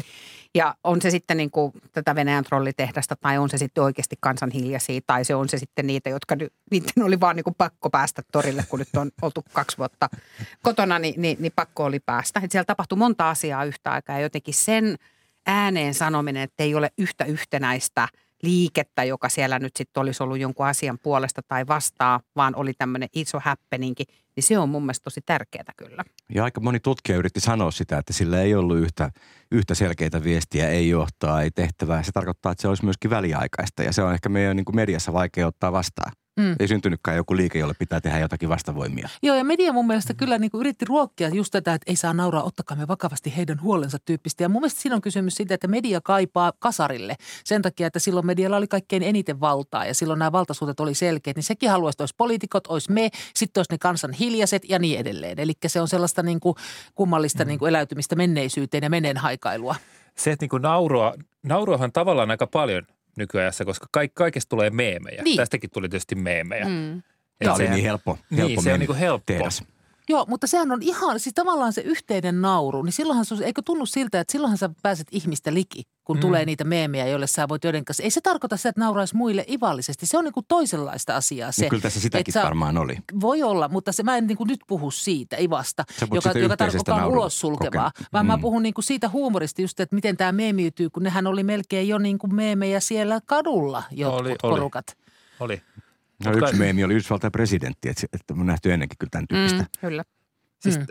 Ja 0.56 0.76
on 0.84 1.02
se 1.02 1.10
sitten 1.10 1.38
niin 1.38 1.52
kuin 1.52 1.72
tätä 1.92 2.16
Venäjän 2.16 2.44
trollitehdasta 2.44 3.16
tai 3.16 3.38
on 3.38 3.50
se 3.50 3.58
sitten 3.58 3.84
oikeasti 3.84 4.16
kansan 4.20 4.52
hiljaisia 4.52 5.02
tai 5.08 5.26
se 5.26 5.36
on 5.36 5.50
se 5.50 5.58
sitten 5.58 5.88
niitä, 5.88 6.10
jotka 6.10 6.36
niiden 6.72 7.04
oli 7.04 7.20
vaan 7.20 7.36
niin 7.36 7.44
kuin 7.44 7.56
pakko 7.58 7.90
päästä 7.90 8.22
torille, 8.32 8.66
kun 8.70 8.80
nyt 8.80 8.96
on 8.98 9.12
oltu 9.22 9.46
kaksi 9.54 9.78
vuotta 9.78 10.10
kotona, 10.62 11.00
niin, 11.00 11.22
niin, 11.22 11.38
niin 11.40 11.52
pakko 11.56 11.84
oli 11.84 12.00
päästä. 12.00 12.42
Et 12.44 12.52
siellä 12.52 12.66
tapahtui 12.66 12.98
monta 12.98 13.30
asiaa 13.30 13.66
yhtä 13.66 13.92
aikaa 13.92 14.16
ja 14.16 14.22
jotenkin 14.22 14.54
sen 14.54 14.96
ääneen 15.46 15.94
sanominen, 15.94 16.44
että 16.44 16.64
ei 16.64 16.76
ole 16.76 16.92
yhtä 16.98 17.26
yhtenäistä– 17.26 18.08
liikettä, 18.44 19.04
joka 19.04 19.30
siellä 19.30 19.60
nyt 19.60 19.76
sitten 19.76 20.02
olisi 20.02 20.24
ollut 20.24 20.40
jonkun 20.40 20.66
asian 20.66 21.00
puolesta 21.04 21.42
tai 21.48 21.68
vastaa, 21.68 22.20
vaan 22.36 22.56
oli 22.56 22.74
tämmöinen 22.74 23.10
iso 23.14 23.40
häppeninki, 23.44 24.04
niin 24.36 24.44
se 24.44 24.58
on 24.58 24.70
mun 24.70 24.84
mielestä 24.84 25.04
tosi 25.04 25.22
tärkeää 25.26 25.74
kyllä. 25.78 26.04
Ja 26.34 26.44
aika 26.44 26.62
moni 26.62 26.80
tutkija 26.80 27.18
yritti 27.18 27.40
sanoa 27.40 27.72
sitä, 27.72 27.98
että 27.98 28.14
sillä 28.14 28.42
ei 28.42 28.56
ollut 28.56 28.78
yhtä, 28.78 29.12
yhtä 29.52 29.76
selkeitä 29.76 30.24
viestiä, 30.24 30.70
ei 30.70 30.90
johtaa, 30.90 31.42
ei 31.42 31.52
tehtävää. 31.52 32.04
Se 32.04 32.12
tarkoittaa, 32.12 32.52
että 32.52 32.62
se 32.62 32.68
olisi 32.68 32.86
myöskin 32.86 33.12
väliaikaista 33.12 33.84
ja 33.84 33.94
se 33.94 34.04
on 34.04 34.14
ehkä 34.14 34.30
meidän 34.30 34.56
niin 34.56 34.66
kuin 34.66 34.76
mediassa 34.76 35.14
vaikea 35.14 35.48
ottaa 35.48 35.72
vastaan. 35.72 36.12
Mm. 36.38 36.56
Ei 36.60 36.68
syntynytkään 36.68 37.18
joku 37.18 37.36
liike, 37.36 37.60
jolle 37.60 37.74
pitää 37.80 38.02
tehdä 38.02 38.20
jotakin 38.20 38.50
vastavoimia. 38.50 39.10
Joo, 39.24 39.36
ja 39.36 39.44
media 39.44 39.74
mun 39.74 39.88
mielestä 39.88 40.14
kyllä 40.14 40.38
niin 40.38 40.52
kuin 40.52 40.60
yritti 40.60 40.86
ruokkia 40.86 41.30
just 41.30 41.52
tätä, 41.52 41.74
että 41.74 41.92
ei 41.92 41.96
saa 41.96 42.14
nauraa, 42.14 42.44
ottakaa 42.44 42.78
me 42.78 42.88
vakavasti 42.88 43.34
heidän 43.38 43.62
huolensa 43.62 43.98
tyyppistä. 44.06 44.44
Ja 44.44 44.50
mun 44.50 44.62
mielestä 44.62 44.82
siinä 44.82 44.96
on 44.96 45.02
kysymys 45.02 45.36
siitä, 45.36 45.54
että 45.54 45.68
media 45.68 46.02
kaipaa 46.02 46.54
kasarille 46.60 47.16
sen 47.44 47.62
takia, 47.62 47.88
että 47.88 48.00
silloin 48.00 48.26
medialla 48.26 48.58
oli 48.58 48.68
kaikkein 48.68 49.04
eniten 49.04 49.40
valtaa 49.40 49.86
ja 49.86 49.94
silloin 49.94 50.20
nämä 50.20 50.32
valtasuutet 50.32 50.80
oli 50.80 50.94
selkeät. 50.94 51.36
Niin 51.36 51.44
sekin 51.44 51.70
haluaisi, 51.70 51.96
että 51.96 52.04
olisi 52.04 52.16
poliitikot, 52.18 52.68
olisi 52.68 52.92
me, 52.92 53.10
sitten 53.36 53.60
olisi 53.60 53.74
ne 53.74 53.78
kansan 53.78 54.14
hiljaiset 54.14 54.70
ja 54.70 54.80
niin 54.80 55.00
edelleen. 55.00 55.40
Eli 55.40 55.54
se 55.68 55.82
on 55.82 55.88
sellaista 55.88 56.24
niin 56.24 56.40
kuin 56.40 56.56
kummallista 56.96 57.44
mm. 57.44 57.48
niin 57.48 57.60
kuin 57.60 57.70
eläytymistä 57.70 58.16
menneisyyteen 58.16 58.84
ja 58.84 58.90
meneen 58.90 59.18
haikailua. 59.18 59.76
se, 60.18 60.32
että 60.32 60.44
niin 60.44 60.50
kuin 60.50 60.62
naurua, 60.62 61.14
nauruahan 61.44 61.92
tavallaan 61.92 62.32
aika 62.32 62.48
paljon 62.48 62.84
nykyajassa, 63.18 63.66
koska 63.66 63.88
kaik, 63.92 64.14
kaikesta 64.14 64.50
tulee 64.50 64.70
meemejä. 64.70 65.24
Niin. 65.24 65.38
Tästäkin 65.38 65.70
tuli 65.70 65.90
tietysti 65.90 66.16
meemejä. 66.16 66.66
Mm. 66.66 67.04
Tämä 67.40 67.56
oli 67.56 67.70
niin 67.70 67.84
helppo, 67.86 68.18
helppo 68.32 68.48
Niin, 68.48 68.64
se 68.64 68.74
on 68.74 68.80
niin 68.80 68.88
kuin 68.88 69.00
helppo. 69.00 69.24
tehdas. 69.26 69.64
Joo, 70.10 70.26
mutta 70.30 70.48
sehän 70.48 70.72
on 70.72 70.82
ihan, 70.82 71.20
siis 71.20 71.34
tavallaan 71.34 71.74
se 71.74 71.82
yhteinen 71.82 72.42
nauru, 72.42 72.82
niin 72.84 72.94
silloinhan 72.94 73.26
se, 73.26 73.36
eikö 73.46 73.62
tunnu 73.66 73.86
siltä, 73.86 74.20
että 74.20 74.32
silloinhan 74.32 74.58
sä 74.58 74.70
pääset 74.82 75.08
ihmistä 75.12 75.54
liki, 75.54 75.84
kun 76.04 76.18
mm. 76.18 76.22
tulee 76.22 76.46
niitä 76.46 76.64
meemejä, 76.64 77.08
joille 77.08 77.28
sä 77.28 77.48
voit 77.50 77.64
joiden 77.64 77.86
kanssa. 77.86 78.04
Ei 78.04 78.10
se 78.12 78.22
tarkoita 78.22 78.58
sitä, 78.58 78.70
että 78.70 78.82
nauraisi 78.82 79.16
muille 79.16 79.46
ivallisesti. 79.50 80.06
Se 80.06 80.18
on 80.18 80.24
niin 80.24 80.34
kuin 80.34 80.46
toisenlaista 80.48 81.16
asiaa 81.16 81.52
se. 81.52 81.62
Niin 81.62 81.70
kyllä 81.70 81.82
tässä 81.82 82.00
sitäkin 82.00 82.34
sä- 82.34 82.44
varmaan 82.44 82.78
oli. 82.78 82.98
Voi 83.22 83.44
olla, 83.44 83.68
mutta 83.68 83.92
se, 83.92 84.04
mä 84.04 84.18
en 84.18 84.28
niin 84.28 84.38
kuin 84.38 84.48
nyt 84.48 84.60
puhu 84.68 84.92
siitä 84.92 85.38
ivasta, 85.40 85.84
joka, 86.14 86.40
joka 86.40 86.58
tarkoittaa 86.58 87.08
ulos 87.08 87.40
sulkevaa, 87.40 87.92
vaan 88.14 88.26
mä 88.26 88.36
Mm. 88.38 88.42
puhun 88.42 88.64
niin 88.64 88.74
kuin 88.74 88.86
siitä 88.86 89.10
huumorista 89.10 89.62
just, 89.62 89.80
että 89.80 89.96
miten 89.96 90.18
tämä 90.18 90.32
meemiytyy, 90.32 90.90
kun 90.90 91.04
nehän 91.04 91.28
oli 91.28 91.44
melkein 91.44 91.88
jo 91.88 91.98
niin 91.98 92.18
kuin 92.18 92.36
meemejä 92.36 92.80
siellä 92.80 93.20
kadulla 93.26 93.84
jotkut 93.92 94.22
Oli, 94.22 94.30
oli. 94.30 94.38
porukat. 94.42 94.98
Oli. 95.40 95.62
No, 96.26 96.32
yksi 96.32 96.40
kai- 96.40 96.54
meemi 96.54 96.84
oli 96.84 96.94
Yhdysvaltain 96.94 97.32
presidentti, 97.32 97.90
että, 97.90 98.08
että 98.14 98.34
on 98.34 98.46
nähty 98.46 98.74
ennenkin 98.74 98.98
kyllä 98.98 99.10
tämän 99.10 99.28
tyyppistä. 99.28 99.64
Mm, 99.64 99.68
kyllä. 99.82 100.04
Siis 100.64 100.80
mm. 100.80 100.86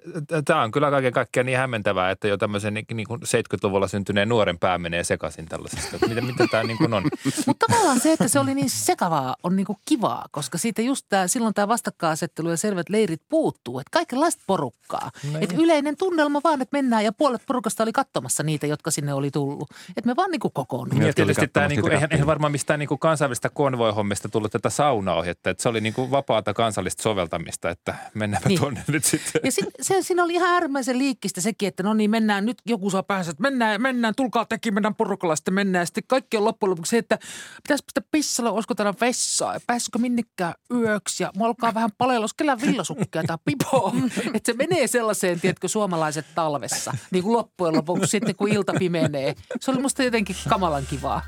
tämä 0.45 0.63
on 0.63 0.71
kyllä 0.71 0.91
kaiken 0.91 1.13
kaikkiaan 1.13 1.47
niin 1.47 1.59
hämmentävää, 1.59 2.11
että 2.11 2.29
jo 2.29 2.37
tämmöisen 2.37 2.75
niin, 2.75 2.87
niin 2.95 3.07
kuin 3.07 3.21
70-luvulla 3.21 3.89
syntyneen 3.89 4.29
nuoren 4.29 4.59
pää 4.59 4.79
menee 4.79 5.05
sekaisin 5.05 5.47
tällaisesta. 5.47 6.09
Mitä, 6.09 6.21
mitä 6.21 6.47
tämä 6.51 6.63
niin 6.63 6.79
kuin 6.79 6.95
on? 6.95 7.03
Mutta 7.47 7.67
tavallaan 7.69 8.01
se, 8.01 8.13
että 8.13 8.29
se 8.29 8.39
oli 8.41 8.55
niin 8.55 8.71
sekavaa, 8.71 9.37
on 9.43 9.57
niinku 9.57 9.77
kivaa, 9.85 10.27
koska 10.31 10.59
siitä 10.59 10.83
just 10.83 11.07
tää, 11.09 11.29
silloin 11.29 11.55
tämä 11.55 11.69
vastakkainasettelu 11.69 12.51
ja 12.51 12.57
selvät 12.57 12.89
leirit 12.89 13.23
puuttuu. 13.29 13.79
Että 13.79 13.91
kaikenlaista 13.93 14.43
porukkaa. 14.47 15.11
Että 15.41 15.55
yleinen 15.59 15.97
tunnelma 15.97 16.41
vaan, 16.45 16.63
että 16.63 16.77
mennään 16.77 17.05
ja 17.05 17.13
puolet 17.13 17.43
porukasta 17.47 17.83
oli 17.83 17.93
katsomassa 17.93 18.43
niitä, 18.43 18.67
jotka 18.67 18.91
sinne 18.91 19.15
oli 19.15 19.31
tullut. 19.31 19.71
Että 19.97 20.07
me 20.07 20.17
vaan 20.17 20.31
niinku 20.31 20.51
kokoonnumme. 20.51 20.99
Niin, 20.99 21.07
Ja 21.07 21.13
tietysti 21.15 21.49
tämä 21.49 21.69
niinku, 21.69 21.87
niitä 21.87 21.95
eihän, 21.97 22.13
eihän 22.13 22.27
varmaan 22.27 22.53
mistään 22.53 22.79
niinku 22.79 22.99
kansainvälistä 22.99 23.49
konvoihommista 23.49 24.29
tullut 24.29 24.53
tätä 24.53 24.71
saunaohjetta. 24.71 25.51
Että 25.51 25.63
se 25.63 25.69
oli 25.69 25.81
niinku 25.81 26.11
vapaata 26.11 26.55
kansallista 26.55 27.03
soveltamista, 27.03 27.71
että 27.71 27.95
mennäänpä 28.15 28.49
Niin. 28.49 28.55
niin. 28.55 28.61
tuonne 28.61 28.85
nyt 28.89 29.05
sitten. 29.05 29.41
Ja 29.45 29.53
sit, 29.53 29.62
se, 29.81 30.03
siinä 30.03 30.25
oli 30.25 30.35
ihan 30.35 30.51
äärimmäisen 30.51 30.99
liikkistä 30.99 31.41
sekin, 31.41 31.69
että 31.69 31.83
no 31.83 31.95
niin 31.95 32.11
mennään, 32.11 32.47
nyt 32.47 32.59
joku 32.67 32.91
saa 32.91 33.03
päänsä, 33.03 33.31
että 33.31 33.43
mennään, 33.43 33.83
mennään, 33.83 34.15
tulkaa 34.15 34.45
teki, 34.45 34.71
mennään 34.71 34.95
porukalla, 34.95 35.37
sitten 35.37 35.55
mennään. 35.55 35.87
Sitten 35.87 36.05
kaikki 36.07 36.37
on 36.37 36.45
loppujen 36.45 36.71
lopuksi 36.71 36.91
se, 36.91 36.99
että 36.99 37.19
pitäisi 37.63 37.85
pistää 37.85 38.09
pissalle, 38.11 38.51
olisiko 38.51 38.75
täällä 38.75 38.95
vessaa, 39.01 39.55
ja 39.55 39.61
pääsikö 39.67 39.99
minnekään 39.99 40.55
yöksi, 40.75 41.23
ja 41.23 41.31
mulla 41.37 41.49
alkaa 41.49 41.75
vähän 41.75 41.91
palella, 41.99 42.21
olisi 42.21 42.37
kellään 42.37 42.61
villasukkia 42.61 43.23
tai 43.27 43.39
pipo. 43.45 43.93
että 44.35 44.53
se 44.53 44.57
menee 44.57 44.87
sellaiseen, 44.87 45.41
tiedätkö, 45.41 45.69
suomalaiset 45.69 46.27
talvessa, 46.35 46.95
niin 47.11 47.25
kuin 47.25 47.33
loppujen 47.33 47.75
lopuksi 47.77 48.07
sitten, 48.07 48.37
kun 48.37 48.49
ilta 48.49 48.73
pimenee. 48.79 49.35
Se 49.61 49.71
oli 49.71 49.81
musta 49.81 50.03
jotenkin 50.03 50.37
kamalan 50.49 50.87
kivaa. 50.87 51.23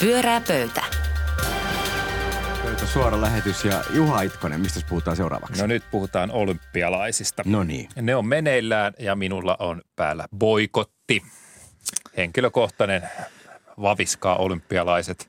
Pyörää 0.00 0.40
pöytä. 0.40 0.83
Pöytä 2.84 2.92
suora 2.92 3.20
lähetys 3.20 3.64
ja 3.64 3.84
Juha 3.90 4.22
Itkonen, 4.22 4.60
mistä 4.60 4.80
puhutaan 4.88 5.16
seuraavaksi? 5.16 5.60
No 5.60 5.66
nyt 5.66 5.82
puhutaan 5.90 6.30
olympialaisista. 6.30 7.42
No 7.46 7.64
niin. 7.64 7.88
Ne 8.00 8.16
on 8.16 8.26
meneillään 8.26 8.92
ja 8.98 9.16
minulla 9.16 9.56
on 9.58 9.82
päällä 9.96 10.28
boikotti. 10.36 11.22
Henkilökohtainen 12.16 13.02
vaviskaa 13.82 14.36
olympialaiset. 14.36 15.28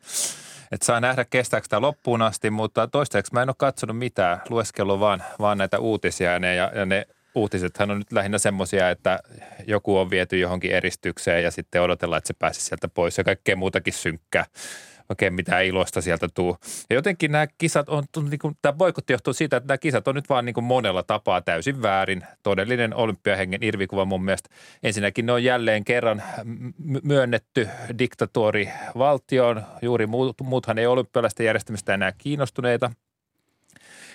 Et 0.71 0.81
saa 0.81 0.99
nähdä 0.99 1.25
kestääkö 1.25 1.67
tämä 1.69 1.81
loppuun 1.81 2.21
asti, 2.21 2.49
mutta 2.49 2.87
toistaiseksi 2.87 3.33
mä 3.33 3.41
en 3.41 3.49
ole 3.49 3.55
katsonut 3.57 3.97
mitään. 3.97 4.41
Lueskellut 4.49 4.99
vaan, 4.99 5.23
vaan 5.39 5.57
näitä 5.57 5.79
uutisia 5.79 6.31
ja 6.31 6.39
ne, 6.39 6.55
ja, 6.55 6.71
ja 6.75 6.85
ne 6.85 7.05
uutisethan 7.35 7.91
on 7.91 7.97
nyt 7.97 8.11
lähinnä 8.11 8.37
semmoisia, 8.37 8.89
että 8.89 9.19
joku 9.67 9.97
on 9.97 10.09
viety 10.09 10.39
johonkin 10.39 10.71
eristykseen 10.71 11.43
ja 11.43 11.51
sitten 11.51 11.81
odotellaan, 11.81 12.17
että 12.17 12.27
se 12.27 12.33
pääsisi 12.39 12.65
sieltä 12.65 12.87
pois 12.87 13.17
ja 13.17 13.23
kaikkea 13.23 13.55
muutakin 13.55 13.93
synkkää. 13.93 14.45
Oikein 15.09 15.33
mitään 15.33 15.65
iloista 15.65 16.01
sieltä 16.01 16.27
tuu. 16.33 16.57
Ja 16.89 16.95
jotenkin 16.95 17.31
nämä 17.31 17.47
kisat 17.57 17.89
on, 17.89 18.03
niin 18.29 18.39
kuin, 18.39 18.57
tämä 18.61 18.73
boikotti 18.73 19.13
johtuu 19.13 19.33
siitä, 19.33 19.57
että 19.57 19.67
nämä 19.67 19.77
kisat 19.77 20.07
on 20.07 20.15
nyt 20.15 20.29
vaan 20.29 20.45
niin 20.45 20.53
kuin 20.53 20.63
monella 20.63 21.03
tapaa 21.03 21.41
täysin 21.41 21.81
väärin. 21.81 22.23
Todellinen 22.43 22.95
olympiahengen 22.95 23.63
irvikuva 23.63 24.05
mun 24.05 24.25
mielestä. 24.25 24.49
Ensinnäkin 24.83 25.25
ne 25.25 25.31
on 25.31 25.43
jälleen 25.43 25.85
kerran 25.85 26.23
myönnetty 27.03 27.69
diktatuurivaltioon. 27.99 29.63
Juuri 29.81 30.07
muut, 30.07 30.41
muuthan 30.41 30.77
ei 30.77 30.87
olympialaisten 30.87 31.45
järjestämistä 31.45 31.93
enää 31.93 32.11
kiinnostuneita. 32.17 32.91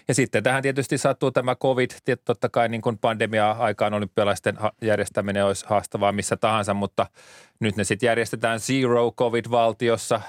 Ja 0.08 0.14
sitten 0.14 0.42
tähän 0.42 0.62
tietysti 0.62 0.98
sattuu 0.98 1.30
tämä 1.30 1.54
COVID. 1.54 1.90
Totta 2.24 2.48
kai 2.48 2.68
niin 2.68 2.82
kuin 2.82 2.98
pandemia-aikaan 2.98 3.94
olympialaisten 3.94 4.58
järjestäminen 4.82 5.44
olisi 5.44 5.66
haastavaa 5.68 6.12
missä 6.12 6.36
tahansa, 6.36 6.74
mutta 6.74 7.06
nyt 7.60 7.76
ne 7.76 7.84
sitten 7.84 8.06
järjestetään 8.06 8.60
zero 8.60 9.12
COVID-valtiossa, 9.12 10.20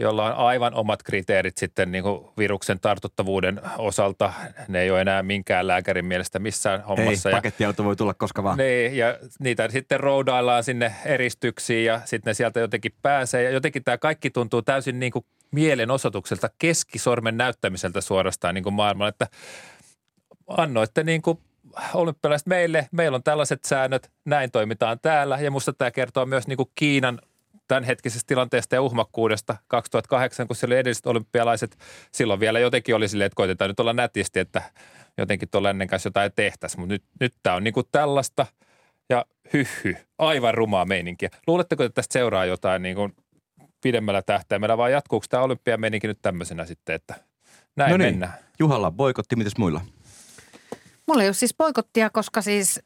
jolla 0.00 0.24
on 0.24 0.46
aivan 0.46 0.74
omat 0.74 1.02
kriteerit 1.02 1.58
sitten 1.58 1.92
niin 1.92 2.04
kuin 2.04 2.28
viruksen 2.38 2.80
tartuttavuuden 2.80 3.60
osalta. 3.78 4.32
Ne 4.68 4.80
ei 4.80 4.90
ole 4.90 5.00
enää 5.00 5.22
minkään 5.22 5.66
lääkärin 5.66 6.04
mielestä 6.04 6.38
missään 6.38 6.80
Ei, 6.80 6.86
hommassa. 6.86 7.30
ja 7.30 7.36
pakettiauto 7.36 7.84
voi 7.84 7.96
tulla 7.96 8.14
koska 8.14 8.42
vaan. 8.42 8.58
niin, 8.58 8.96
ja 8.96 9.18
niitä 9.40 9.68
sitten 9.68 10.00
roudaillaan 10.00 10.64
sinne 10.64 10.94
eristyksiin 11.04 11.84
ja 11.84 12.00
sitten 12.04 12.30
ne 12.30 12.34
sieltä 12.34 12.60
jotenkin 12.60 12.92
pääsee. 13.02 13.42
Ja 13.42 13.50
jotenkin 13.50 13.84
tämä 13.84 13.98
kaikki 13.98 14.30
tuntuu 14.30 14.62
täysin 14.62 15.00
niin 15.00 15.12
kuin 15.12 15.24
mielenosoitukselta, 15.50 16.50
keskisormen 16.58 17.36
näyttämiseltä 17.36 18.00
suorastaan 18.00 18.54
niin 18.54 18.64
kuin 18.64 18.74
maailmalla, 18.74 19.08
että 19.08 19.26
annoitte 20.46 21.04
niin 21.04 21.22
kuin 21.22 21.38
olympialaiset 21.94 22.46
meille, 22.46 22.88
meillä 22.92 23.14
on 23.16 23.22
tällaiset 23.22 23.64
säännöt, 23.64 24.10
näin 24.24 24.50
toimitaan 24.50 24.98
täällä. 25.02 25.38
Ja 25.40 25.50
musta 25.50 25.72
tämä 25.72 25.90
kertoo 25.90 26.26
myös 26.26 26.46
niin 26.46 26.56
kuin 26.56 26.70
Kiinan 26.74 27.20
tämänhetkisestä 27.70 28.26
tilanteesta 28.26 28.74
ja 28.74 28.82
uhmakkuudesta 28.82 29.56
2008, 29.68 30.46
kun 30.46 30.56
siellä 30.56 30.72
oli 30.72 30.78
edelliset 30.78 31.06
olympialaiset. 31.06 31.76
Silloin 32.12 32.40
vielä 32.40 32.58
jotenkin 32.58 32.94
oli 32.94 33.08
silleen, 33.08 33.26
että 33.26 33.36
koitetaan 33.36 33.70
nyt 33.70 33.80
olla 33.80 33.92
nätisti, 33.92 34.40
että 34.40 34.62
jotenkin 35.18 35.48
tuolla 35.50 35.70
ennen 35.70 35.88
kanssa 35.88 36.06
jotain 36.06 36.32
tehtäisiin. 36.36 36.80
Mutta 36.80 36.92
nyt, 36.92 37.04
nyt 37.20 37.34
tämä 37.42 37.56
on 37.56 37.64
niin 37.64 37.74
kuin 37.74 37.86
tällaista 37.92 38.46
ja 39.10 39.24
hyhy, 39.52 39.96
aivan 40.18 40.54
rumaa 40.54 40.84
meininkiä. 40.84 41.30
Luuletteko, 41.46 41.84
että 41.84 41.94
tästä 41.94 42.12
seuraa 42.12 42.44
jotain 42.44 42.82
niin 42.82 42.96
kuin 42.96 43.12
pidemmällä 43.82 44.22
tähtäimellä 44.22 44.78
vai 44.78 44.92
jatkuuko 44.92 45.26
tämä 45.28 45.42
olympiameininki 45.42 46.06
nyt 46.06 46.18
tämmöisenä 46.22 46.66
sitten, 46.66 46.94
että 46.94 47.14
näin 47.76 47.90
no 47.90 47.96
niin. 47.96 48.06
mennään? 48.06 48.32
Juhalla 48.58 48.90
boikotti, 48.90 49.36
mitäs 49.36 49.56
muilla? 49.58 49.80
Mulla 51.06 51.22
ei 51.22 51.28
ole 51.28 51.34
siis 51.34 51.54
poikottia, 51.54 52.10
koska 52.10 52.42
siis 52.42 52.80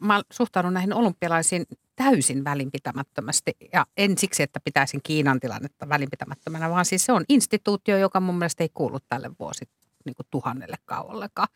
mä 0.00 0.22
suhtaudun 0.32 0.74
näihin 0.74 0.94
olympialaisiin 0.94 1.64
täysin 1.96 2.44
välinpitämättömästi. 2.44 3.52
Ja 3.72 3.86
en 3.96 4.18
siksi, 4.18 4.42
että 4.42 4.60
pitäisin 4.64 5.00
Kiinan 5.02 5.40
tilannetta 5.40 5.88
välinpitämättömänä, 5.88 6.70
vaan 6.70 6.84
siis 6.84 7.04
se 7.04 7.12
on 7.12 7.24
instituutio, 7.28 7.98
joka 7.98 8.20
mun 8.20 8.38
mielestä 8.38 8.64
ei 8.64 8.70
kuulu 8.74 8.98
tälle 9.08 9.30
vuosi 9.38 9.64
niin 10.04 10.14
kuin 10.14 10.26
tuhannelle 10.30 10.76
kauollekaan. 10.84 11.48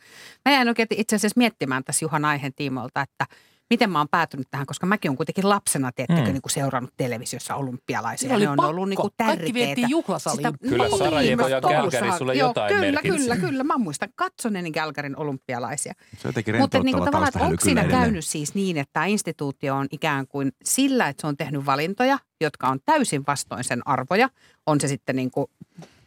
Mä 0.44 0.52
jäin 0.52 0.68
oikein 0.68 0.88
itse 0.90 1.16
asiassa 1.16 1.38
miettimään 1.38 1.84
tässä 1.84 2.04
Juhan 2.04 2.24
aiheen 2.24 2.54
tiimoilta, 2.54 3.00
että 3.00 3.26
miten 3.70 3.90
mä 3.90 3.98
oon 3.98 4.08
päätynyt 4.10 4.46
tähän, 4.50 4.66
koska 4.66 4.86
mäkin 4.86 5.08
olen 5.10 5.16
kuitenkin 5.16 5.48
lapsena, 5.48 5.92
tiettäkö, 5.92 6.20
Mm. 6.20 6.32
niin 6.32 6.42
kuin 6.42 6.52
seurannut 6.52 6.94
televisiossa 6.96 7.54
olympialaisia. 7.54 8.34
Oli 8.34 8.44
ne 8.44 8.50
on 8.50 8.56
pakko. 8.56 8.70
ollut 8.70 8.88
niin 8.88 8.96
kuin 8.96 9.10
Kaikki 9.18 9.36
tärkeitä. 9.36 9.54
vietiin 9.54 9.90
juhlasaliin. 9.90 10.58
Kyllä 10.68 10.84
niin, 10.88 10.98
Sarajevo 10.98 11.48
ja 11.48 11.60
koulussa- 11.60 12.18
sulle 12.18 12.34
joo, 12.34 12.48
jotain 12.48 12.74
Kyllä, 12.74 12.92
merkitsi. 12.92 13.18
kyllä, 13.18 13.36
kyllä. 13.36 13.64
Mä 13.64 13.78
muistan 13.78 14.08
katsoneeni 14.14 14.72
Calgaryn 14.72 15.18
olympialaisia. 15.18 15.92
Se 16.18 16.28
on 16.28 16.28
jotenkin 16.28 16.56
Mutta 16.56 16.78
niin 16.82 16.96
kuin 16.96 17.04
tavallaan, 17.04 17.28
että 17.28 17.38
onko 17.44 17.56
siinä 17.62 17.80
kyllä 17.80 17.88
edelleen. 17.90 18.02
käynyt 18.10 18.24
siis 18.24 18.54
niin, 18.54 18.76
että 18.76 18.92
tämä 18.92 19.06
instituutio 19.06 19.76
on 19.76 19.86
ikään 19.90 20.26
kuin 20.26 20.52
sillä, 20.64 21.08
että 21.08 21.20
se 21.20 21.26
on 21.26 21.36
tehnyt 21.36 21.66
valintoja, 21.66 22.18
jotka 22.40 22.68
on 22.68 22.78
täysin 22.84 23.24
vastoin 23.26 23.64
sen 23.64 23.82
arvoja. 23.88 24.28
On 24.66 24.80
se 24.80 24.88
sitten 24.88 25.16
niin 25.16 25.30
kuin 25.30 25.46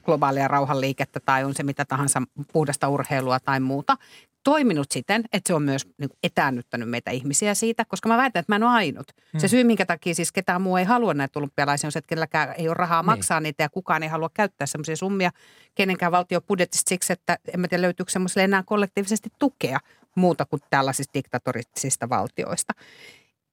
globaalia 0.06 0.48
rauhanliikettä 0.48 1.20
tai 1.20 1.44
on 1.44 1.53
se 1.53 1.63
mitä 1.63 1.86
tahansa 1.86 2.22
puhdasta 2.53 2.89
urheilua 2.89 3.39
tai 3.39 3.60
muuta. 3.60 3.98
Toiminut 4.44 4.91
siten, 4.91 5.24
että 5.34 5.48
se 5.48 5.53
on 5.53 5.63
myös 5.63 5.86
niin 5.86 6.10
kuin 6.10 6.18
etäännyttänyt 6.24 6.89
meitä 6.89 7.12
ihmisiä 7.12 7.53
siitä, 7.53 7.86
koska 7.86 8.10
mä 8.10 8.18
väitän, 8.18 8.39
että 8.39 8.51
mä 8.51 8.56
en 8.56 8.63
ole 8.63 8.72
ainut. 8.72 9.12
Se 9.38 9.48
syy, 9.48 9.63
minkä 9.63 9.86
takia 9.86 10.15
siis 10.15 10.32
ketään 10.32 10.62
muu 10.62 10.77
ei 10.77 10.86
halua 10.86 11.13
näitä 11.13 11.39
olympialaisia, 11.39 11.88
on 11.88 11.91
se, 11.91 12.00
että 12.00 12.10
kenelläkään 12.10 12.53
ei 12.58 12.68
ole 12.68 12.74
rahaa 12.74 13.03
maksaa 13.03 13.39
niitä 13.39 13.63
ja 13.63 13.70
kukaan 13.70 14.03
ei 14.03 14.10
halua 14.10 14.29
käyttää 14.34 14.68
semmoisia 14.68 14.96
summia 14.96 15.32
kenenkään 15.75 16.12
valtiobudjetista 16.12 16.89
siksi, 16.89 17.13
että 17.13 17.38
en 17.53 17.60
mä 17.60 17.68
tiedä 17.68 17.82
löytyykö 17.82 18.12
semmoiselle 18.12 18.44
enää 18.44 18.63
kollektiivisesti 18.63 19.29
tukea 19.39 19.79
muuta 20.15 20.46
kuin 20.46 20.62
tällaisista 20.70 21.13
diktatorisista 21.13 22.10
valtioista. 22.10 22.74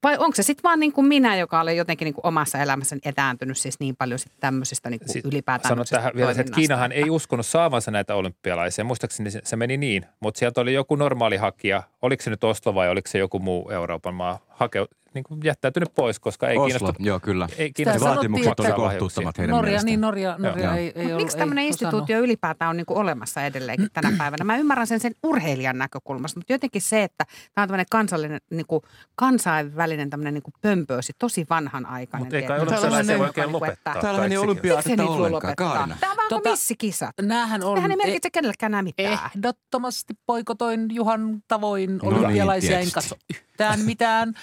Vai 0.03 0.17
onko 0.17 0.35
se 0.35 0.43
sitten 0.43 0.63
vaan 0.63 0.79
niin 0.79 0.93
kuin 0.93 1.07
minä, 1.07 1.35
joka 1.35 1.59
olen 1.59 1.77
jotenkin 1.77 2.05
niin 2.05 2.13
kuin 2.13 2.25
omassa 2.25 2.57
elämässäni 2.57 3.01
etääntynyt 3.05 3.57
siis 3.57 3.79
niin 3.79 3.95
paljon 3.95 4.19
sit 4.19 4.31
tämmöisestä 4.39 4.89
niin 4.89 4.99
kuin 4.99 5.21
ylipäätään 5.23 5.69
Sano 5.69 5.83
tähän 5.85 6.11
vielä 6.15 6.31
että 6.31 6.53
Kiinahan 6.55 6.91
ei 6.91 7.09
uskonut 7.09 7.45
saavansa 7.45 7.91
näitä 7.91 8.15
olympialaisia. 8.15 8.83
Muistaakseni 8.83 9.31
se, 9.31 9.41
se 9.43 9.55
meni 9.55 9.77
niin, 9.77 10.05
mutta 10.19 10.39
sieltä 10.39 10.61
oli 10.61 10.73
joku 10.73 10.95
normaali 10.95 11.37
hakija. 11.37 11.83
Oliko 12.01 12.23
se 12.23 12.29
nyt 12.29 12.43
Oslo 12.43 12.75
vai 12.75 12.89
oliko 12.89 13.07
se 13.07 13.17
joku 13.17 13.39
muu 13.39 13.69
Euroopan 13.69 14.13
maa? 14.13 14.39
Hake, 14.49 14.85
niin 15.17 15.23
kuin 15.23 15.39
jättäytynyt 15.43 15.89
pois, 15.95 16.19
koska 16.19 16.47
ei 16.49 16.57
Oslo, 16.57 16.67
kiinnosta. 16.79 17.03
joo 17.03 17.19
kyllä. 17.19 17.49
Ei 17.57 17.71
kiinnosta 17.73 18.05
vaatimukset 18.05 18.51
että- 18.51 18.63
oli 18.63 18.73
kohtuuttomat 18.73 19.37
heidän 19.37 19.55
Norja, 19.55 19.67
mielestään. 19.69 19.85
niin 19.85 20.01
Norja, 20.01 20.35
Norja 20.37 20.65
Joo. 20.65 20.73
ei, 20.75 20.91
ei 20.95 21.05
ollut, 21.05 21.21
miksi 21.21 21.37
tämmöinen 21.37 21.61
ei 21.63 21.69
osannut. 21.69 21.81
instituutio 21.93 22.19
ylipäätään 22.19 22.69
on 22.69 22.77
niin 22.77 22.85
kuin 22.85 22.97
olemassa 22.97 23.41
edelleenkin 23.41 23.87
tänä 23.93 24.11
päivänä? 24.17 24.43
Mä 24.43 24.57
ymmärrän 24.57 24.87
sen 24.87 24.99
sen 24.99 25.15
urheilijan 25.23 25.77
näkökulmasta, 25.77 26.39
mutta 26.39 26.53
jotenkin 26.53 26.81
se, 26.81 27.03
että 27.03 27.25
tämä 27.55 27.63
on 27.63 27.67
tämmöinen 27.67 27.85
kansallinen, 27.91 28.41
niin 28.51 28.65
kuin 28.67 28.81
kansainvälinen 29.15 30.09
tämmöinen 30.09 30.33
niin 30.33 30.43
kuin 30.43 30.53
pömpöösi, 30.61 31.13
tosi 31.19 31.45
vanhanaikainen. 31.49 32.25
Mutta 32.25 32.35
ei 32.37 32.43
kai 32.43 32.59
ole 32.59 32.65
Täällä 32.69 32.81
sellaisia 32.87 33.15
on 33.15 33.19
voi 33.19 33.27
oikein 33.27 33.47
Niin 33.51 33.59
kuin, 33.59 33.69
että- 33.71 33.79
lopettaa. 33.91 34.01
Täällähän 34.01 34.31
ei 34.31 34.35
kai 34.37 34.37
sekin. 34.37 34.49
olympiaatetta 34.49 35.03
voi 35.07 35.15
ollenkaan, 35.15 35.33
lopettaa? 35.33 35.73
Kaarina. 35.73 35.97
Tämä 35.99 36.11
on 36.11 36.17
vähän 36.17 36.29
kuin 36.29 36.37
Tota, 36.43 36.49
missikisat. 36.51 37.15
Näähän 37.21 37.63
on... 37.63 37.75
Eihän 37.77 37.89
ne 37.89 37.95
merkitse 37.95 38.29
kenellekään 38.29 38.69
enää 38.69 38.81
mitään. 38.81 39.19
Ehdottomasti 39.35 40.13
poikotoin 40.25 40.85
Juhan 40.95 41.43
tavoin 41.47 41.97
No 41.97 42.09
niin, 42.09 42.19
olympialaisia, 42.19 42.79
en 42.79 42.91
katso 42.91 43.15
yhtään 43.29 43.79
mitään. 43.79 44.33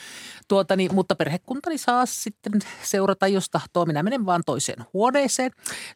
Tuotani, 0.64 0.88
mutta 0.92 1.14
perhekuntani 1.14 1.78
saa 1.78 2.06
sitten 2.06 2.52
seurata, 2.82 3.28
jos 3.28 3.50
tahtoo. 3.50 3.86
Minä 3.86 4.02
menen 4.02 4.26
vaan 4.26 4.42
toiseen 4.46 4.84
huoneeseen. 4.92 5.50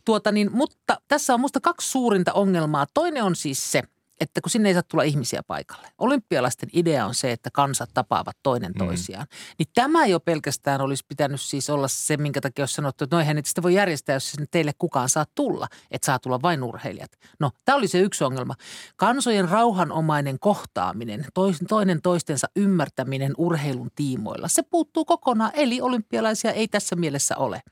Tuotani, 0.05 0.49
mutta 0.49 1.01
tässä 1.09 1.35
on 1.35 1.41
musta 1.41 1.61
kaksi 1.61 1.91
suurinta 1.91 2.33
ongelmaa. 2.33 2.87
Toinen 2.95 3.25
on 3.25 3.37
siis 3.37 3.73
se, 3.73 3.83
että 4.21 4.41
kun 4.41 4.51
sinne 4.51 4.69
ei 4.69 4.75
saa 4.75 4.83
tulla 4.83 5.05
ihmisiä 5.05 5.43
paikalle. 5.47 5.89
Olympialaisten 5.99 6.69
idea 6.73 7.07
on 7.07 7.15
se, 7.15 7.33
että 7.33 7.51
kansat 7.53 7.91
tapaavat 7.95 8.37
toinen 8.43 8.73
toisiaan. 8.79 9.27
Niin 9.59 9.69
tämä 9.75 10.07
jo 10.07 10.21
pelkästään 10.21 10.81
olisi 10.81 11.05
pitänyt 11.09 11.41
siis 11.41 11.71
olla 11.71 11.89
se, 11.89 12.17
minkä 12.17 12.41
takia 12.41 12.63
olisi 12.63 12.75
sanottu, 12.75 13.05
että 13.05 13.17
no 13.17 13.21
eihän 13.21 13.37
niitä 13.37 13.49
sitä 13.49 13.63
voi 13.63 13.75
järjestää, 13.75 14.15
jos 14.17 14.31
sinne 14.31 14.47
teille 14.51 14.73
kukaan 14.79 15.09
saa 15.09 15.27
tulla. 15.35 15.69
Että 15.91 16.07
saa 16.07 16.19
tulla 16.19 16.43
vain 16.43 16.63
urheilijat. 16.63 17.11
No, 17.41 17.51
tämä 17.65 17.77
oli 17.77 17.89
se 17.89 17.99
yksi 17.99 18.25
ongelma. 18.25 18.55
Kansojen 18.97 19.49
rauhanomainen 19.49 20.39
kohtaaminen, 20.39 21.25
toinen 21.69 22.03
toistensa 22.03 22.49
ymmärtäminen 22.57 23.35
urheilun 23.39 23.91
tiimoilla, 23.95 24.49
se 24.49 24.63
puuttuu 24.63 25.05
kokonaan. 25.05 25.51
Eli 25.55 25.81
olympialaisia 25.81 26.53
ei 26.53 26.69
tässä 26.69 26.97
mielessä 26.97 27.37
ole. 27.37 27.63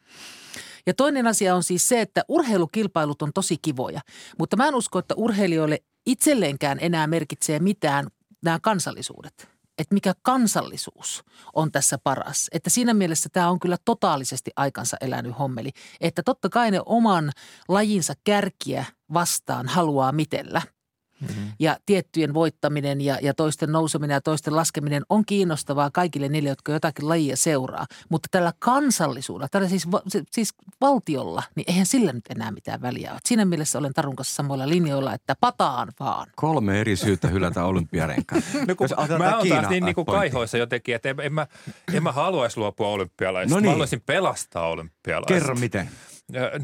Ja 0.87 0.95
toinen 0.95 1.27
asia 1.27 1.55
on 1.55 1.63
siis 1.63 1.89
se, 1.89 2.01
että 2.01 2.25
urheilukilpailut 2.29 3.23
on 3.23 3.33
tosi 3.33 3.57
kivoja, 3.63 4.01
mutta 4.39 4.57
mä 4.57 4.69
en 4.69 4.75
usko, 4.75 4.99
että 4.99 5.15
urheilijoille 5.15 5.79
itselleenkään 6.07 6.79
enää 6.81 7.07
merkitsee 7.07 7.59
mitään 7.59 8.07
nämä 8.45 8.59
kansallisuudet. 8.63 9.49
Että 9.79 9.95
mikä 9.95 10.15
kansallisuus 10.23 11.25
on 11.55 11.73
tässä 11.73 11.99
paras. 11.99 12.49
Että 12.53 12.71
siinä 12.71 12.95
mielessä 12.95 13.29
tämä 13.33 13.51
on 13.51 13.61
kyllä 13.61 13.77
totaalisesti 13.85 14.51
aikansa 14.57 14.97
elänyt 15.01 15.39
hommeli. 15.39 15.71
Että 16.01 16.23
totta 16.23 16.49
kai 16.49 16.71
ne 16.71 16.81
oman 16.87 17.33
lajinsa 17.69 18.15
kärkiä 18.25 18.85
vastaan 19.13 19.69
haluaa 19.69 20.13
mitellä– 20.13 20.63
Mm-hmm. 21.21 21.53
ja 21.59 21.77
tiettyjen 21.87 22.35
voittaminen 22.35 23.01
ja, 23.01 23.19
ja 23.23 23.35
toisten 23.35 23.73
nouseminen 23.73 24.15
ja 24.15 24.21
toisten 24.21 24.57
laskeminen 24.57 25.03
on 25.09 25.25
kiinnostavaa 25.27 25.91
kaikille 25.91 26.29
niille, 26.29 26.49
jotka 26.49 26.73
jotakin 26.73 27.09
lajia 27.09 27.37
seuraa. 27.37 27.87
Mutta 28.09 28.29
tällä 28.31 28.53
kansallisuudella, 28.59 29.49
tällä 29.49 29.69
siis, 29.69 29.87
siis 30.31 30.55
valtiolla, 30.81 31.43
niin 31.55 31.65
eihän 31.69 31.87
sillä 31.87 32.13
nyt 32.13 32.25
enää 32.31 32.51
mitään 32.51 32.83
väliä 32.83 33.13
ole. 33.13 33.21
Siinä 33.27 33.45
mielessä 33.45 33.79
olen 33.79 33.93
Tarun 33.95 34.17
kanssa 34.17 34.35
samoilla 34.35 34.69
linjoilla, 34.69 35.15
että 35.15 35.35
pataan 35.41 35.93
vaan. 36.01 36.27
Kolme 36.37 36.81
eri 36.81 36.97
syytä 36.97 37.29
hylätä 37.29 37.65
olympiarenkaan. 37.65 38.43
No 38.69 38.75
kun 38.75 38.89
mä 39.19 39.37
oon 39.37 39.49
taas 39.49 39.69
niin, 39.69 39.85
niin 39.85 39.95
kuin 39.95 40.07
kaihoissa 40.07 40.59
jotenkin, 40.59 40.95
että 40.95 41.09
en, 41.09 41.21
en, 41.21 41.33
mä, 41.33 41.47
en 41.93 42.03
mä 42.03 42.13
haluaisi 42.13 42.59
luopua 42.61 42.89
olympialaisista. 42.89 43.55
No 43.55 43.61
Mä 43.61 43.61
niin. 43.61 43.71
haluaisin 43.71 44.03
pelastaa 44.07 44.69
olympialaiset. 44.69 45.29
Kerro 45.29 45.55
miten. 45.55 45.91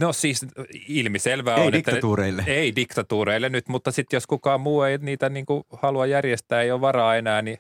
No 0.01 0.13
siis 0.13 0.47
ilmiselvää 0.89 1.57
Ei 1.57 1.67
on, 1.67 1.73
diktatuureille. 1.73 2.43
että... 2.43 2.53
Ei 2.53 2.77
diktatuureille 2.77 3.49
nyt, 3.49 3.69
mutta 3.69 3.91
sitten 3.91 4.17
jos 4.17 4.27
kukaan 4.27 4.61
muu 4.61 4.83
ei 4.83 4.99
niitä 4.99 5.29
niin 5.29 5.47
kuin 5.47 5.65
halua 5.73 6.07
järjestää, 6.07 6.63
ei 6.63 6.71
ole 6.73 6.81
varaa 6.81 7.17
enää, 7.17 7.43
niin, 7.43 7.59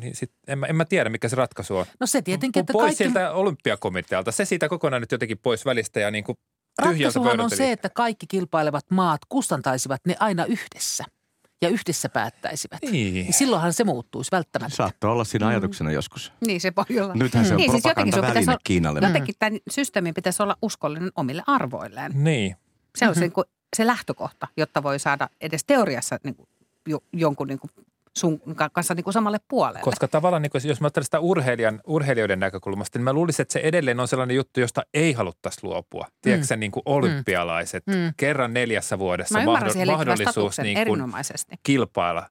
niin 0.00 0.14
sit 0.14 0.30
en, 0.46 0.58
mä, 0.58 0.66
en 0.66 0.76
mä 0.76 0.84
tiedä, 0.84 1.10
mikä 1.10 1.28
se 1.28 1.36
ratkaisu 1.36 1.76
on. 1.76 1.86
No 2.00 2.06
se 2.06 2.22
tietenkin, 2.22 2.60
että 2.60 2.72
pois 2.72 2.82
kaikki... 2.82 2.96
sieltä 2.96 3.32
olympiakomitealta. 3.32 4.32
Se 4.32 4.44
siitä 4.44 4.68
kokonaan 4.68 5.02
nyt 5.02 5.12
jotenkin 5.12 5.38
pois 5.38 5.64
välistä 5.64 6.00
ja 6.00 6.10
niin 6.10 6.24
kuin 6.24 6.38
Ratkaisuhan 6.78 7.40
on 7.40 7.50
se, 7.50 7.72
että 7.72 7.88
kaikki 7.88 8.26
kilpailevat 8.26 8.84
maat 8.90 9.20
kustantaisivat 9.28 10.00
ne 10.06 10.16
aina 10.20 10.44
yhdessä 10.44 11.04
ja 11.64 11.70
yhdessä 11.70 12.08
päättäisivät. 12.08 12.78
Niin. 12.82 13.14
Niin 13.14 13.32
silloinhan 13.32 13.72
se 13.72 13.84
muuttuisi 13.84 14.32
välttämättä. 14.32 14.76
Saattoi 14.76 15.10
olla 15.10 15.22
Mm. 15.22 15.26
siinä 15.26 15.46
ajatuksena 15.46 15.90
joskus. 15.92 16.32
Niin 16.46 16.60
se 16.60 16.72
voi 16.76 17.00
olla. 17.00 17.14
Nythän 17.14 17.44
se 17.44 17.54
on 17.54 17.56
niin, 17.56 17.70
siis 17.70 17.84
jotenkin 17.84 18.14
pitäisi 18.14 18.50
olla, 18.50 18.58
Kiinalle. 18.64 19.00
Jotenkin 19.06 19.34
tämän 19.38 19.58
systeemin 19.70 20.14
pitäisi 20.14 20.42
olla 20.42 20.56
uskollinen 20.62 21.10
omille 21.16 21.42
arvoilleen. 21.46 22.12
Niin. 22.14 22.56
Se 22.96 23.08
on 23.08 23.14
se, 23.14 23.20
niin 23.20 23.32
kuin, 23.32 23.44
se 23.76 23.86
lähtökohta, 23.86 24.48
jotta 24.56 24.82
voi 24.82 24.98
saada 24.98 25.28
edes 25.40 25.64
teoriassa 25.64 26.18
niin 26.24 26.34
kuin, 26.34 26.48
jo, 26.86 26.98
jonkun 27.12 27.48
niin 27.48 27.58
kuin, 27.58 27.70
sun 28.18 28.40
ka- 28.56 28.70
kanssa 28.70 28.94
niin 28.94 29.04
kuin 29.04 29.14
samalle 29.14 29.38
puolelle. 29.48 29.80
Koska 29.80 30.08
tavallaan, 30.08 30.42
niin 30.42 30.50
jos 30.68 30.80
mä 30.80 30.86
ajattelen 30.86 31.04
sitä 31.04 31.20
urheilijan, 31.20 31.80
urheilijoiden 31.86 32.40
näkökulmasta, 32.40 32.98
niin 32.98 33.04
mä 33.04 33.12
luulisin, 33.12 33.42
että 33.42 33.52
se 33.52 33.60
edelleen 33.60 34.00
on 34.00 34.08
sellainen 34.08 34.36
juttu, 34.36 34.60
josta 34.60 34.82
ei 34.94 35.12
haluttaisi 35.12 35.58
luopua. 35.62 36.06
Tiedätkö 36.22 36.46
sä, 36.46 36.56
niin 36.56 36.72
kuin 36.72 36.82
olympialaiset, 36.86 37.86
Mm. 37.86 37.94
kerran 38.16 38.54
neljässä 38.54 38.98
vuodessa 38.98 39.34
Mä 39.38 39.42
ymmärrän 39.42 39.62
mahdo- 39.62 39.72
siihen 39.72 39.88
liittyvän 39.88 40.08
mahdollisuus 40.18 40.58
niin 40.58 40.86
kuin 40.86 41.12
kilpailla 41.62 42.28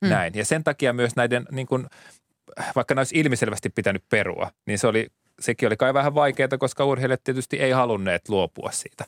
Mm. 0.00 0.08
näin. 0.08 0.32
Ja 0.34 0.44
sen 0.44 0.64
takia 0.64 0.92
myös 0.92 1.16
näiden, 1.16 1.46
niin 1.50 1.66
kuin, 1.66 1.86
vaikka 2.76 2.94
ne 2.94 3.00
olisi 3.00 3.18
ilmiselvästi 3.18 3.70
pitänyt 3.70 4.04
perua, 4.08 4.50
niin 4.66 4.78
se 4.78 4.86
oli, 4.86 5.08
sekin 5.40 5.66
oli 5.66 5.76
kai 5.76 5.94
vähän 5.94 6.14
vaikeaa, 6.14 6.48
koska 6.58 6.84
urheilijat 6.84 7.24
tietysti 7.24 7.56
ei 7.56 7.70
halunneet 7.70 8.28
luopua 8.28 8.70
siitä. 8.72 9.04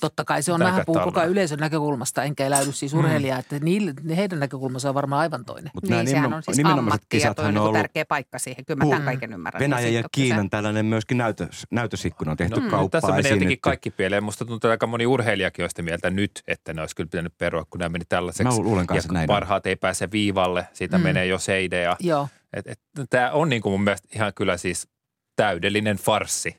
Totta 0.00 0.24
kai 0.24 0.42
se 0.42 0.52
on 0.52 0.60
vähän 0.60 0.82
puhuu 0.86 1.02
koko 1.04 1.24
yleisön 1.24 1.58
näkökulmasta, 1.58 2.22
enkä 2.24 2.46
eläydy 2.46 2.72
siis 2.72 2.94
urheilijaa, 2.94 3.38
että 3.38 3.58
niille, 3.58 3.94
heidän 4.16 4.40
näkökulmansa 4.40 4.88
on 4.88 4.94
varmaan 4.94 5.20
aivan 5.20 5.44
toinen. 5.44 5.70
Mutta 5.74 5.90
nämä 5.90 6.02
Niin, 6.02 6.10
sehän 6.10 6.22
nimen, 6.22 6.36
on 6.36 6.42
siis 6.42 6.56
nimenomaiset 6.56 6.86
ammatti 6.92 7.16
ja 7.16 7.20
toi 7.20 7.20
kisathan 7.20 7.44
on 7.44 7.48
on 7.48 7.54
niin 7.54 7.62
ollut 7.62 7.74
tärkeä 7.78 8.04
paikka 8.04 8.38
siihen. 8.38 8.64
Kyllä 8.64 8.84
mä 8.84 8.90
tämän 8.90 9.02
kaiken 9.04 9.32
ymmärrän. 9.32 9.60
Venäjän 9.60 9.82
siitä 9.82 9.98
ja. 9.98 10.08
Kiinan 10.12 10.50
tällainen 10.50 10.86
myöskin 10.86 11.18
näytös, 11.18 11.66
näytösikkuna 11.70 12.30
on 12.30 12.36
tehty 12.36 12.60
No, 12.60 12.70
kauppaa 12.70 12.88
tässä 13.00 13.06
menee 13.08 13.18
jotenkin 13.18 13.36
esiinnytty. 13.38 13.60
kaikki 13.60 13.90
pieleen. 13.90 14.24
Musta 14.24 14.44
tuntuu, 14.44 14.56
että 14.68 14.70
aika 14.70 14.86
moni 14.86 15.06
urheilijakin 15.06 15.62
on 15.64 15.68
sitä 15.68 15.82
mieltä 15.82 16.10
nyt, 16.10 16.30
että 16.48 16.74
ne 16.74 16.80
olisi 16.80 16.96
kyllä 16.96 17.08
pitänyt 17.10 17.38
perua, 17.38 17.64
kun 17.70 17.78
nämä 17.78 17.88
meni 17.88 18.04
tällaiseksi. 18.08 18.58
Mä 18.58 18.64
luulen 18.64 18.82
ja 18.82 18.86
kanssa 18.86 19.12
näin 19.12 19.30
on. 19.30 19.34
parhaat 19.34 19.66
ei 19.66 19.76
pääse 19.76 20.10
viivalle, 20.10 20.66
siitä 20.72 20.98
Mm. 20.98 21.04
menee 21.04 21.26
jo 21.26 21.38
se 21.38 21.64
idea. 21.64 21.96
Joo. 22.00 22.28
Et, 22.52 22.66
et, 22.66 22.80
Tämä 23.10 23.30
on 23.30 23.48
niin 23.48 23.62
kuin 23.62 23.72
mun 23.72 23.84
mielestä 23.84 24.08
ihan 24.14 24.32
kyllä 24.34 24.56
siis 24.56 24.88
täydellinen 25.36 25.96
farssi. 25.96 26.56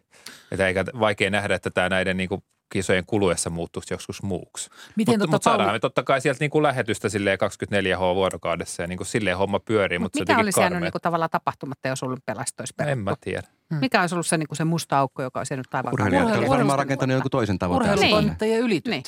Että 0.52 0.68
eikä 0.68 0.86
vaikea 1.00 1.30
nähdä, 1.30 1.56
että 1.56 1.70
tämä 1.70 1.90
näiden 1.90 2.18
niin 2.18 2.30
kuin 2.30 2.44
kisojen 2.74 3.06
kuluessa 3.06 3.50
muuttuisi 3.50 3.94
joskus 3.94 4.24
muuksi. 4.24 4.70
Miten 4.96 5.12
Mutta 5.14 5.20
tota, 5.26 5.32
mut 5.36 5.44
saadaan 5.44 5.68
Pauli- 5.68 5.76
me 5.76 5.80
totta 5.80 6.04
kai 6.04 6.22
sieltä 6.22 6.38
niin 6.40 6.52
kuin 6.52 6.64
lähetystä 6.64 7.10
silleen 7.10 7.38
24H 7.40 8.16
vuorokaudessa 8.16 8.84
ja 8.84 8.88
niin 8.88 8.98
kuin 8.98 9.08
silleen 9.08 9.38
homma 9.38 9.60
pyörii, 9.60 10.00
mutta 10.00 10.20
Mut 10.20 10.28
se 10.28 10.34
mikä 10.34 10.42
olisi 10.44 10.60
jäänyt 10.60 10.82
niin 10.82 10.92
kuin 10.92 11.02
tavallaan 11.02 11.30
tapahtumatta, 11.30 11.88
jos 11.88 12.04
olympialaiset 12.04 12.60
olisi 12.60 12.74
En 12.92 13.00
mä 13.00 13.14
tiedä. 13.22 13.48
Mikä 13.82 14.02
olisi 14.02 14.16
ollut 14.16 14.28
se, 14.28 14.38
niin 14.38 14.48
kuin 14.48 14.58
se 14.58 14.64
musta 14.64 15.00
aukko, 15.00 15.24
joka 15.24 15.40
olisi 15.40 15.54
jäänyt 15.54 15.68
taivaan 15.70 15.94
Urheilijat 15.94 16.24
Urheilu- 16.24 16.30
olisi 16.38 16.46
urheilu- 16.50 16.58
varmaan 16.58 16.80
rakentanut 16.80 17.14
jonkun 17.14 17.32
toisen 17.32 17.60
tavoitteen. 17.60 17.94
urheilutoimittajien 17.94 18.60
ylityt 18.60 18.92
Niin. 18.92 19.04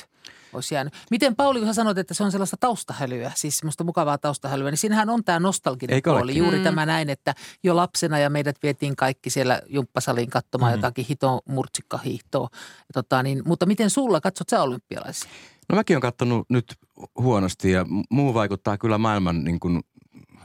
Olisi 0.56 0.74
jäänyt. 0.74 0.94
Miten 1.10 1.36
Pauli, 1.36 1.58
kun 1.58 1.68
sä 1.68 1.72
sanoit, 1.72 1.98
että 1.98 2.14
se 2.14 2.24
on 2.24 2.32
sellaista 2.32 2.56
taustahälyä, 2.60 3.32
siis 3.34 3.58
semmoista 3.58 3.84
mukavaa 3.84 4.18
taustahälyä, 4.18 4.70
niin 4.70 4.78
siinähän 4.78 5.10
on 5.10 5.24
tämä 5.24 5.40
nostalginen 5.40 5.94
Eikö 5.94 6.10
puoli. 6.10 6.22
olekin? 6.22 6.42
Juuri 6.42 6.58
Mm. 6.58 6.64
tämä 6.64 6.86
näin, 6.86 7.10
että 7.10 7.34
jo 7.62 7.76
lapsena 7.76 8.18
ja 8.18 8.30
meidät 8.30 8.56
vietiin 8.62 8.96
kaikki 8.96 9.30
siellä 9.30 9.62
jumppasaliin 9.66 10.30
katsomaan 10.30 10.72
Mhm. 10.72 10.78
jotakin 10.78 11.06
hito, 11.08 11.40
murtsikkahiihtoa. 11.48 12.48
Tota, 12.94 13.22
niin, 13.22 13.42
mutta 13.46 13.66
miten 13.66 13.90
sulla, 13.90 14.20
katsot 14.20 14.48
sä 14.48 14.62
olympialaisia? 14.62 15.30
No 15.68 15.76
mäkin 15.76 15.94
olen 15.94 16.00
katsonut 16.02 16.46
nyt 16.50 16.74
huonosti 17.18 17.70
ja 17.70 17.86
muu 18.10 18.34
vaikuttaa 18.34 18.78
kyllä 18.78 18.98
maailman 18.98 19.44
niin 19.44 19.60
kuin 19.60 19.80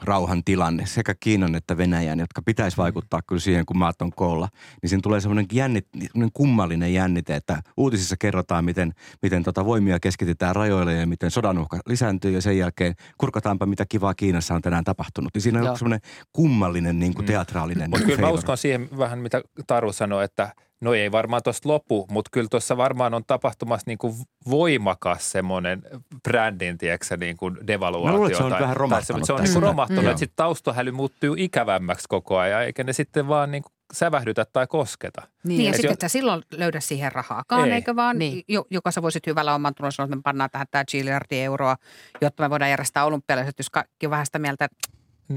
rauhan 0.02 0.44
tilanne, 0.44 0.86
sekä 0.86 1.16
Kiinan 1.20 1.56
että 1.56 1.78
Venäjän, 1.78 2.20
jotka 2.20 2.42
pitäisi 2.42 2.78
vaikuttaa 2.78 3.22
kyllä 3.28 3.40
siihen, 3.40 3.66
kun 3.66 3.78
maat 3.78 4.02
on 4.02 4.12
koolla. 4.16 4.48
Niin 4.82 4.90
siinä 4.90 5.02
tulee 5.04 5.20
semmoinen, 5.22 5.46
jännit, 5.54 5.88
semmoinen 5.94 6.32
kummallinen 6.34 6.94
jännite, 6.94 7.36
että 7.36 7.62
uutisissa 7.78 8.16
kerrotaan, 8.20 8.66
miten, 8.66 8.94
miten 9.22 9.44
tota 9.44 9.66
voimia 9.66 10.00
keskitetään 10.00 10.56
rajoille 10.56 10.94
ja 10.94 11.08
miten 11.08 11.32
sodan 11.32 11.58
uhka 11.58 11.80
lisääntyy 11.86 12.32
ja 12.32 12.42
sen 12.42 12.58
jälkeen 12.58 12.96
kurkataanpa, 13.18 13.66
mitä 13.66 13.86
kivaa 13.90 14.14
Kiinassa 14.14 14.54
on 14.56 14.62
tänään 14.62 14.84
tapahtunut. 14.84 15.32
Niin 15.34 15.42
siinä 15.42 15.72
on 15.72 15.78
semmoinen 15.78 16.00
kummallinen 16.34 17.00
niin 17.00 17.14
kuin 17.14 17.26
Mm. 17.26 17.28
teatraalinen 17.28 17.90
Mutta 17.90 18.06
kyllä 18.06 18.22
mä 18.22 18.30
uskon 18.30 18.58
siihen 18.58 18.90
vähän, 18.98 19.20
mitä 19.20 19.42
Taru 19.68 19.94
sanoi, 19.94 20.24
että 20.24 20.54
no 20.82 20.94
ei 20.94 21.12
varmaan 21.12 21.44
tuosta 21.44 21.70
lopu, 21.70 22.06
mutta 22.12 22.30
kyllä 22.34 22.48
tuossa 22.52 22.78
varmaan 22.78 23.14
on 23.14 23.24
tapahtumassa 23.28 23.84
niin 23.88 23.98
kuin 23.98 24.14
voimakas 24.50 25.32
semmoinen 25.32 25.82
brändin, 26.24 26.78
tiedätkö, 26.78 27.18
niin 27.18 27.38
kuin 27.38 27.58
devaluaatio. 27.68 28.12
Mä 28.12 28.18
luulen, 28.18 28.32
että 28.32 28.38
se 28.38 28.44
on 28.44 28.50
tai- 28.52 28.62
vähän 28.62 28.74
tai 28.76 28.80
romahtanut 28.80 29.26
Se 29.26 29.34
on 29.34 29.44
niin 29.44 29.54
kuin 29.54 29.64
romahtanut, 29.64 30.04
Mm. 30.04 30.10
että 30.10 30.20
sitten 30.20 30.36
taustahäly 30.36 30.92
muuttuu 30.92 31.36
ikävämmäksi 31.38 32.06
koko 32.10 32.38
ajan, 32.38 32.64
eikä 32.64 32.84
ne 32.84 32.94
sitten 32.94 33.28
vaan 33.28 33.52
niin 33.52 33.64
kuin 33.64 33.72
sävähdytä 33.94 34.46
tai 34.54 34.68
kosketa. 34.68 35.22
Niin, 35.44 35.66
ja 35.66 35.72
sitten 35.74 35.90
jo- 35.90 35.94
et 35.94 36.02
sä 36.02 36.08
silloin 36.08 36.42
löydä 36.52 36.80
siihen 36.80 37.12
rahaakaan, 37.12 37.68
Ei. 37.68 37.74
eikö 37.74 37.96
vaan, 37.96 38.20
Niin. 38.20 38.44
jo, 38.48 38.66
joka 38.70 38.92
sä 38.92 39.02
voisit 39.02 39.28
hyvällä 39.28 39.56
oman 39.56 39.76
tulon 39.76 39.92
sanoa, 39.92 40.06
että 40.06 40.16
me 40.16 40.22
pannaan 40.22 40.50
tähän 40.52 40.68
tämä 40.72 40.84
miljardi 40.94 41.40
euroa, 41.40 41.76
jotta 42.22 42.44
me 42.44 42.50
voidaan 42.50 42.72
järjestää 42.72 43.06
olympialaiset, 43.06 43.56
jos 43.58 43.70
kaikki 43.70 44.06
on 44.06 44.10
vähän 44.12 44.26
sitä 44.26 44.40
mieltä, 44.40 44.66
että 44.66 44.78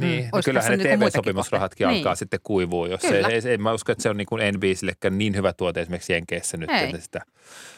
Niin, 0.00 0.18
Mm. 0.18 0.24
mm. 0.24 0.28
Olisiko 0.32 0.50
kyllähän 0.50 0.70
ne 0.70 0.76
niinku 0.76 0.88
muitakin 0.98 1.10
TV-sopimusrahatkin 1.22 1.84
kohteita? 1.84 1.98
alkaa 1.98 2.12
Niin. 2.12 2.16
sitten 2.18 2.40
kuivua, 2.42 2.88
jos 2.88 3.00
se, 3.00 3.08
Kyllä. 3.08 3.28
ei, 3.28 3.40
ei, 3.48 3.58
mä 3.58 3.72
usko, 3.72 3.92
että 3.92 4.02
se 4.02 4.10
on 4.10 4.16
niin 4.16 4.26
kuin 4.26 4.42
NBCllekään 4.54 5.18
niin 5.18 5.36
hyvä 5.36 5.52
tuote 5.52 5.80
esimerkiksi 5.80 6.12
Jenkeissä 6.12 6.56
nyt. 6.56 6.70
Ei. 6.70 6.84
Että 6.84 7.00
sitä, 7.00 7.20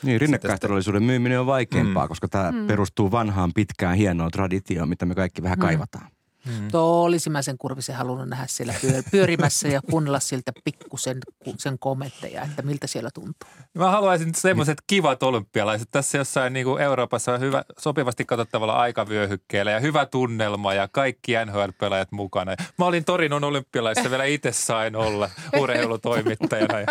Niin, 0.02 0.20
rinnakkaisturvallisuuden 0.20 1.02
myyminen 1.02 1.40
on 1.40 1.46
vaikeampaa, 1.46 2.04
Mm. 2.04 2.08
koska 2.08 2.28
tämä 2.28 2.52
perustuu 2.66 3.10
vanhaan 3.10 3.50
pitkään 3.54 3.96
hienoon 3.96 4.30
traditioon, 4.30 4.88
mitä 4.88 5.06
me 5.06 5.14
kaikki 5.14 5.42
vähän 5.42 5.58
Mm. 5.58 5.62
kaivataan. 5.62 6.06
Mm. 6.46 6.68
Tuo 6.70 7.02
olisi 7.02 7.30
mä 7.30 7.42
sen 7.42 7.58
kurvisen 7.58 7.96
halunnut 7.96 8.28
nähdä 8.28 8.44
siellä 8.46 8.74
pyörimässä 9.10 9.68
ja 9.68 9.80
kuunnella 9.90 10.20
siltä 10.20 10.52
pikkusen 10.64 11.18
sen 11.58 11.78
kommentteja, 11.78 12.42
että 12.42 12.62
miltä 12.62 12.86
siellä 12.86 13.10
tuntuu. 13.14 13.50
Mä 13.74 13.90
haluaisin 13.90 14.34
semmoiset 14.34 14.78
kivat 14.86 15.22
olympialaiset. 15.22 15.88
Tässä 15.90 16.18
jossain 16.18 16.52
niin 16.52 16.66
kuin 16.66 16.82
Euroopassa 16.82 17.32
on 17.32 17.40
hyvä, 17.40 17.64
sopivasti 17.78 18.24
katsottavalla 18.24 18.74
aikavyöhykkeellä 18.74 19.70
ja 19.70 19.80
hyvä 19.80 20.06
tunnelma 20.06 20.74
ja 20.74 20.88
kaikki 20.88 21.32
NHL-pelaajat 21.32 22.12
mukana. 22.12 22.54
Mä 22.78 22.84
olin 22.84 23.04
Torinon 23.04 23.44
olympialaisissa 23.44 24.10
vielä 24.10 24.24
itse 24.24 24.52
sain 24.52 24.96
olla 24.96 25.30
urheilutoimittajana. 25.58 26.80
Ja 26.80 26.86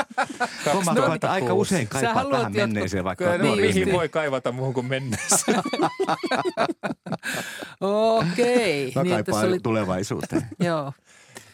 no, 0.95 1.13
että 1.13 1.31
aika 1.31 1.53
usein 1.53 1.87
kaipaa 1.87 2.25
tähän 2.25 2.51
menneeseen 2.51 3.03
vaikka. 3.03 3.25
No, 3.25 3.37
niin, 3.37 3.61
mihin 3.61 3.91
voi 3.91 4.09
kaivata 4.09 4.51
muuhun 4.51 4.73
kuin 4.73 4.85
menneeseen. 4.85 5.57
Okei. 7.81 8.87
Okay. 8.87 8.91
Mä 8.95 9.03
niin, 9.03 9.13
kaipaan 9.13 9.44
oli... 9.47 9.60
tulevaisuuteen. 9.60 10.47
Joo. 10.60 10.93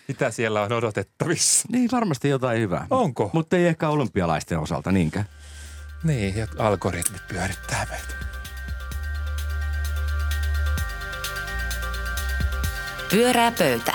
Mitä 0.07 0.31
siellä 0.31 0.61
on 0.61 0.71
odotettavissa? 0.71 1.67
Niin, 1.71 1.89
varmasti 1.91 2.29
jotain 2.29 2.61
hyvää. 2.61 2.87
Onko? 2.89 3.29
Mutta 3.33 3.57
ei 3.57 3.67
ehkä 3.67 3.89
olympialaisten 3.89 4.59
osalta 4.59 4.91
niinkään. 4.91 5.25
Niin, 6.03 6.37
ja 6.37 6.47
algoritmit 6.57 7.27
pyörittää 7.27 7.87
meitä. 7.89 8.21
Pyörää 13.11 13.51
pöytä. 13.51 13.93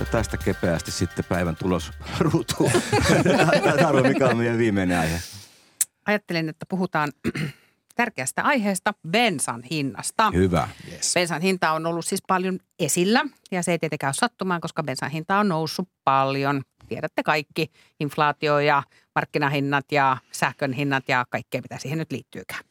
Ja 0.00 0.06
tästä 0.06 0.36
kepeästi 0.36 0.90
sitten 0.90 1.24
päivän 1.28 1.56
tulos 1.56 1.90
ruutuun. 2.18 2.72
Taru, 3.82 4.02
mikä 4.02 4.28
on 4.28 4.36
meidän 4.36 4.58
viimeinen 4.58 4.98
aihe? 4.98 5.18
Ajattelin, 6.06 6.48
että 6.48 6.66
puhutaan 6.68 7.12
tärkeästä 7.96 8.42
aiheesta, 8.42 8.94
bensan 9.08 9.62
hinnasta. 9.70 10.30
Hyvä. 10.30 10.68
Yes. 10.92 11.12
Bensan 11.14 11.42
hinta 11.42 11.72
on 11.72 11.86
ollut 11.86 12.04
siis 12.04 12.22
paljon 12.26 12.58
esillä 12.78 13.24
ja 13.50 13.62
se 13.62 13.72
ei 13.72 13.78
tietenkään 13.78 14.08
ole 14.08 14.14
sattumaan, 14.14 14.60
koska 14.60 14.82
bensan 14.82 15.10
hinta 15.10 15.38
on 15.38 15.48
noussut 15.48 15.88
paljon. 16.04 16.62
Tiedätte 16.88 17.22
kaikki, 17.22 17.70
inflaatio 18.00 18.58
ja 18.58 18.82
markkinahinnat 19.14 19.92
ja 19.92 20.16
sähkön 20.32 20.72
hinnat 20.72 21.08
ja 21.08 21.24
kaikkea, 21.30 21.60
mitä 21.60 21.78
siihen 21.78 21.98
nyt 21.98 22.12
liittyykään. 22.12 22.64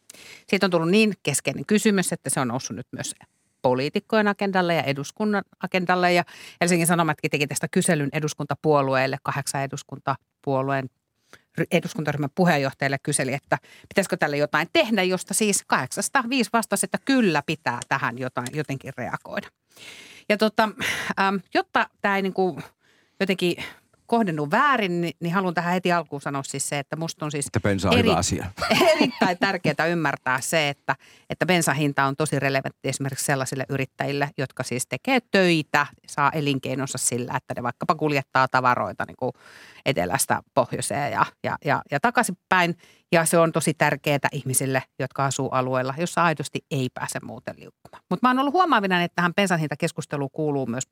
Siitä 0.47 0.65
on 0.65 0.71
tullut 0.71 0.89
niin 0.89 1.13
keskeinen 1.23 1.65
kysymys, 1.65 2.13
että 2.13 2.29
se 2.29 2.39
on 2.39 2.47
noussut 2.47 2.75
nyt 2.75 2.87
myös 2.91 3.15
poliitikkojen 3.61 4.27
agendalle 4.27 4.75
ja 4.75 4.83
eduskunnan 4.83 5.43
agendalle. 5.63 6.13
Ja 6.13 6.23
Helsingin 6.61 6.87
Sanomatkin 6.87 7.31
teki 7.31 7.47
tästä 7.47 7.67
kyselyn 7.71 8.09
eduskuntapuolueille, 8.13 9.17
kahdeksan 9.23 9.63
eduskuntapuolueen 9.63 10.89
eduskuntaryhmän 11.71 12.29
puheenjohtajalle 12.35 12.97
kyseli, 13.03 13.33
että 13.33 13.57
pitäisikö 13.89 14.17
tälle 14.17 14.37
jotain 14.37 14.67
tehdä, 14.73 15.03
josta 15.03 15.33
siis 15.33 15.63
805 15.67 16.49
vastasi, 16.53 16.85
että 16.85 16.97
kyllä 17.05 17.43
pitää 17.45 17.79
tähän 17.89 18.17
jotain, 18.17 18.47
jotenkin 18.53 18.93
reagoida. 18.97 19.47
Ja 20.29 20.37
tota, 20.37 20.69
jotta 21.53 21.89
tämä 22.01 22.15
ei 22.15 22.21
niin 22.21 22.33
kuin 22.33 22.63
jotenkin 23.19 23.55
kohdennu 24.05 24.51
väärin, 24.51 25.01
niin, 25.01 25.13
niin 25.19 25.33
haluan 25.33 25.53
tähän 25.53 25.73
heti 25.73 25.91
alkuun 25.91 26.21
sanoa 26.21 26.43
siis 26.43 26.69
se, 26.69 26.79
että 26.79 26.95
musta 26.95 27.25
on 27.25 27.31
siis 27.31 27.45
että 27.47 27.59
bensa 27.59 27.89
on 27.89 27.97
eri, 27.97 28.07
hyvä 28.09 28.17
asia. 28.17 28.45
erittäin 28.95 29.37
tärkeää 29.37 29.85
ymmärtää 29.89 30.41
se, 30.41 30.69
että, 30.69 30.95
että 31.29 31.45
bensahinta 31.45 32.05
on 32.05 32.15
tosi 32.15 32.39
relevantti 32.39 32.89
esimerkiksi 32.89 33.25
sellaisille 33.25 33.65
yrittäjille, 33.69 34.29
jotka 34.37 34.63
siis 34.63 34.87
tekee 34.87 35.19
töitä, 35.31 35.87
saa 36.07 36.31
elinkeinonsa 36.31 36.97
sillä, 36.97 37.33
että 37.37 37.53
ne 37.57 37.63
vaikkapa 37.63 37.95
kuljettaa 37.95 38.47
tavaroita 38.47 39.03
niin 39.07 39.17
kuin 39.17 39.31
etelästä 39.85 40.41
pohjoiseen 40.53 41.11
ja, 41.11 41.25
ja, 41.43 41.57
ja, 41.65 41.81
ja 41.91 41.99
takaisinpäin. 41.99 42.77
Ja 43.11 43.25
se 43.25 43.37
on 43.37 43.51
tosi 43.51 43.73
tärkeää 43.73 44.29
ihmisille, 44.31 44.83
jotka 44.99 45.25
asuu 45.25 45.49
alueella, 45.49 45.93
jossa 45.97 46.23
aidosti 46.23 46.59
ei 46.71 46.89
pääse 46.93 47.19
muuten 47.23 47.55
liukkumaan. 47.57 48.03
Mutta 48.09 48.27
mä 48.27 48.29
oon 48.29 48.39
ollut 48.39 48.53
huomaavina, 48.53 49.03
että 49.03 49.15
tähän 49.15 49.33
bensan 49.33 49.59
hintakeskusteluun 49.59 50.29
kuuluu 50.33 50.65
myös, 50.65 50.83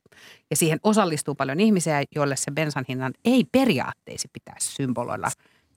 ja 0.49 0.55
siihen 0.55 0.79
osallistuu 0.83 1.35
paljon 1.35 1.59
ihmisiä, 1.59 2.03
joille 2.15 2.35
se 2.35 2.51
bensan 2.51 2.85
hinnan 2.89 3.13
ei 3.25 3.45
periaatteisi 3.51 4.27
pitäisi 4.33 4.71
symboloilla 4.71 5.27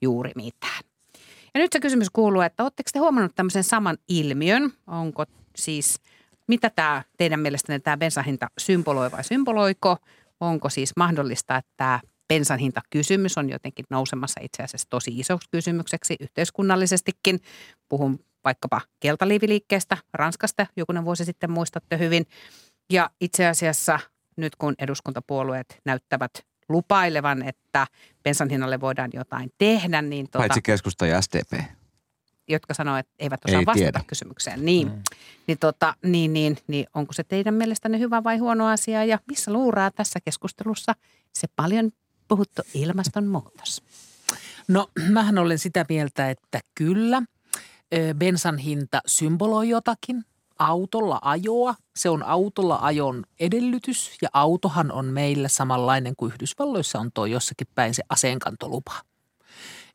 juuri 0.01 0.31
mitään. 0.35 0.83
Ja 1.53 1.59
nyt 1.59 1.73
se 1.73 1.79
kysymys 1.79 2.09
kuuluu, 2.09 2.41
että 2.41 2.63
oletteko 2.63 2.89
te 2.93 2.99
huomannut 2.99 3.35
tämmöisen 3.35 3.63
saman 3.63 3.97
ilmiön? 4.09 4.71
Onko 4.87 5.25
siis, 5.55 5.99
mitä 6.47 6.69
tämä 6.69 7.03
teidän 7.17 7.39
mielestänne 7.39 7.79
tämä 7.79 7.97
bensahinta 7.97 8.47
symboloi 8.57 9.11
vai 9.11 9.23
symboloiko? 9.23 9.97
Onko 10.39 10.69
siis 10.69 10.91
mahdollista, 10.97 11.55
että 11.55 11.71
tämä 11.77 11.99
bensan 12.27 12.59
hintakysymys 12.59 13.37
on 13.37 13.49
jotenkin 13.49 13.85
nousemassa 13.89 14.39
itse 14.43 14.63
asiassa 14.63 14.87
tosi 14.89 15.19
isoksi 15.19 15.47
kysymykseksi 15.51 16.15
yhteiskunnallisestikin. 16.19 17.39
Puhun 17.89 18.19
vaikkapa 18.43 18.81
keltaliiviliikkeestä 18.99 19.97
Ranskasta, 20.13 20.67
jokunen 20.77 21.05
vuosi 21.05 21.25
sitten 21.25 21.51
muistatte 21.51 21.97
hyvin. 21.97 22.25
Ja 22.91 23.09
itse 23.21 23.47
asiassa 23.47 23.99
nyt 24.37 24.55
kun 24.55 24.75
eduskuntapuolueet 24.79 25.81
näyttävät 25.85 26.31
lupailevan, 26.69 27.43
että 27.43 27.87
bensan 28.23 28.49
hinnalle 28.49 28.81
voidaan 28.81 29.09
jotain 29.13 29.51
tehdä, 29.57 30.01
niin... 30.01 30.25
Tuota, 30.25 30.37
Paitsi 30.37 30.61
keskusta 30.61 31.05
ja 31.05 31.21
SDP. 31.21 31.53
Jotka 32.47 32.73
sanoo, 32.73 32.97
että 32.97 33.13
eivät 33.19 33.45
osaa 33.45 33.59
Ei 33.59 33.65
vastata 33.65 33.91
tiedä. 33.91 34.03
kysymykseen. 34.07 34.65
Niin, 34.65 34.87
mm. 34.87 35.01
niin, 35.47 35.57
tota, 35.59 35.93
niin, 36.03 36.33
niin, 36.33 36.57
niin 36.67 36.85
onko 36.93 37.13
se 37.13 37.23
teidän 37.23 37.53
mielestänne 37.53 37.99
hyvä 37.99 38.23
vai 38.23 38.37
huono 38.37 38.67
asia 38.67 39.05
ja 39.05 39.19
missä 39.27 39.53
luuraa 39.53 39.91
tässä 39.91 40.19
keskustelussa 40.25 40.93
se 41.33 41.47
paljon 41.55 41.91
puhuttu 42.27 42.61
ilmastonmuutos? 42.73 43.81
No, 44.67 44.89
mähän 45.09 45.37
olen 45.37 45.59
sitä 45.59 45.85
mieltä, 45.89 46.29
että 46.29 46.59
kyllä. 46.75 47.21
Bensan 48.17 48.57
hinta 48.57 49.01
symboloi 49.05 49.69
jotakin. 49.69 50.25
Autolla 50.59 51.19
ajoa, 51.21 51.75
se 51.95 52.09
on 52.09 52.23
autolla 52.23 52.79
ajon 52.81 53.23
edellytys 53.39 54.11
ja 54.21 54.29
autohan 54.33 54.91
on 54.91 55.05
meillä 55.05 55.47
samanlainen 55.47 56.15
kuin 56.15 56.33
Yhdysvalloissa 56.33 56.99
on 56.99 57.11
tuo 57.13 57.25
jossakin 57.25 57.67
päin 57.75 57.93
se 57.93 58.03
aseenkantolupa. 58.09 58.91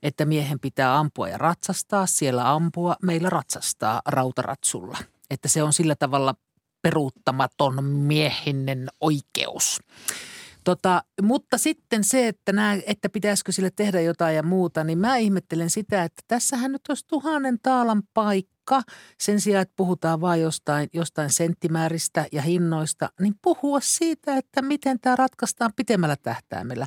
Että 0.02 0.24
miehen 0.24 0.60
pitää 0.60 0.98
ampua 0.98 1.28
ja 1.28 1.38
ratsastaa, 1.38 2.06
siellä 2.06 2.52
ampua, 2.52 2.96
meillä 3.02 3.30
ratsastaa 3.30 4.02
rautaratsulla. 4.06 4.98
Että 5.30 5.48
se 5.48 5.62
on 5.62 5.72
sillä 5.72 5.94
tavalla 5.94 6.34
peruuttamaton 6.82 7.84
miehinen 7.84 8.88
oikeus. 9.00 9.80
Tota, 10.64 11.02
mutta 11.22 11.58
sitten 11.58 12.04
se, 12.04 12.28
että, 12.28 12.52
nää, 12.52 12.78
että 12.86 13.08
pitäisikö 13.08 13.52
sille 13.52 13.70
tehdä 13.76 14.00
jotain 14.00 14.36
ja 14.36 14.42
muuta, 14.42 14.84
niin 14.84 14.98
mä 14.98 15.16
ihmettelen 15.16 15.70
sitä, 15.70 16.04
että 16.04 16.22
tässähän 16.28 16.72
nyt 16.72 16.82
olisi 16.88 17.06
tuhannen 17.08 17.58
taalan 17.62 18.02
paikka 18.14 18.82
sen 19.20 19.40
sijaan, 19.40 19.62
että 19.62 19.74
puhutaan 19.76 20.20
vain 20.20 20.42
jostain, 20.42 20.88
jostain 20.92 21.30
senttimääristä 21.30 22.26
ja 22.32 22.42
hinnoista, 22.42 23.08
niin 23.20 23.34
puhua 23.42 23.80
siitä, 23.82 24.36
että 24.36 24.62
miten 24.62 25.00
tämä 25.00 25.16
ratkaistaan 25.16 25.72
pitemmällä 25.76 26.16
tähtäimellä. 26.16 26.86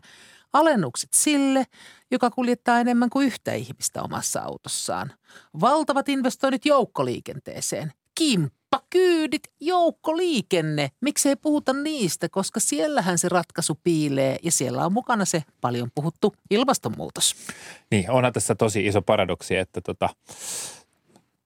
Alennukset 0.53 1.09
sille, 1.13 1.63
joka 2.11 2.29
kuljettaa 2.29 2.79
enemmän 2.79 3.09
kuin 3.09 3.27
yhtä 3.27 3.53
ihmistä 3.53 4.01
omassa 4.01 4.41
autossaan. 4.41 5.13
Valtavat 5.61 6.09
investoinnit 6.09 6.65
joukkoliikenteeseen. 6.65 7.93
Kim 8.15 8.49
kyydit, 8.89 9.43
joukkoliikenne. 9.59 10.91
Miksei 11.01 11.35
puhuta 11.35 11.73
niistä, 11.73 12.29
koska 12.29 12.59
siellähän 12.59 13.17
se 13.17 13.29
ratkaisu 13.29 13.79
piilee 13.83 14.37
ja 14.43 14.51
siellä 14.51 14.85
on 14.85 14.93
mukana 14.93 15.25
se 15.25 15.43
paljon 15.61 15.89
puhuttu 15.95 16.33
ilmastonmuutos. 16.49 17.35
Niin, 17.91 18.11
onhan 18.11 18.33
tässä 18.33 18.55
tosi 18.55 18.85
iso 18.85 19.01
paradoksi, 19.01 19.55
että 19.55 19.81
tota, 19.81 20.09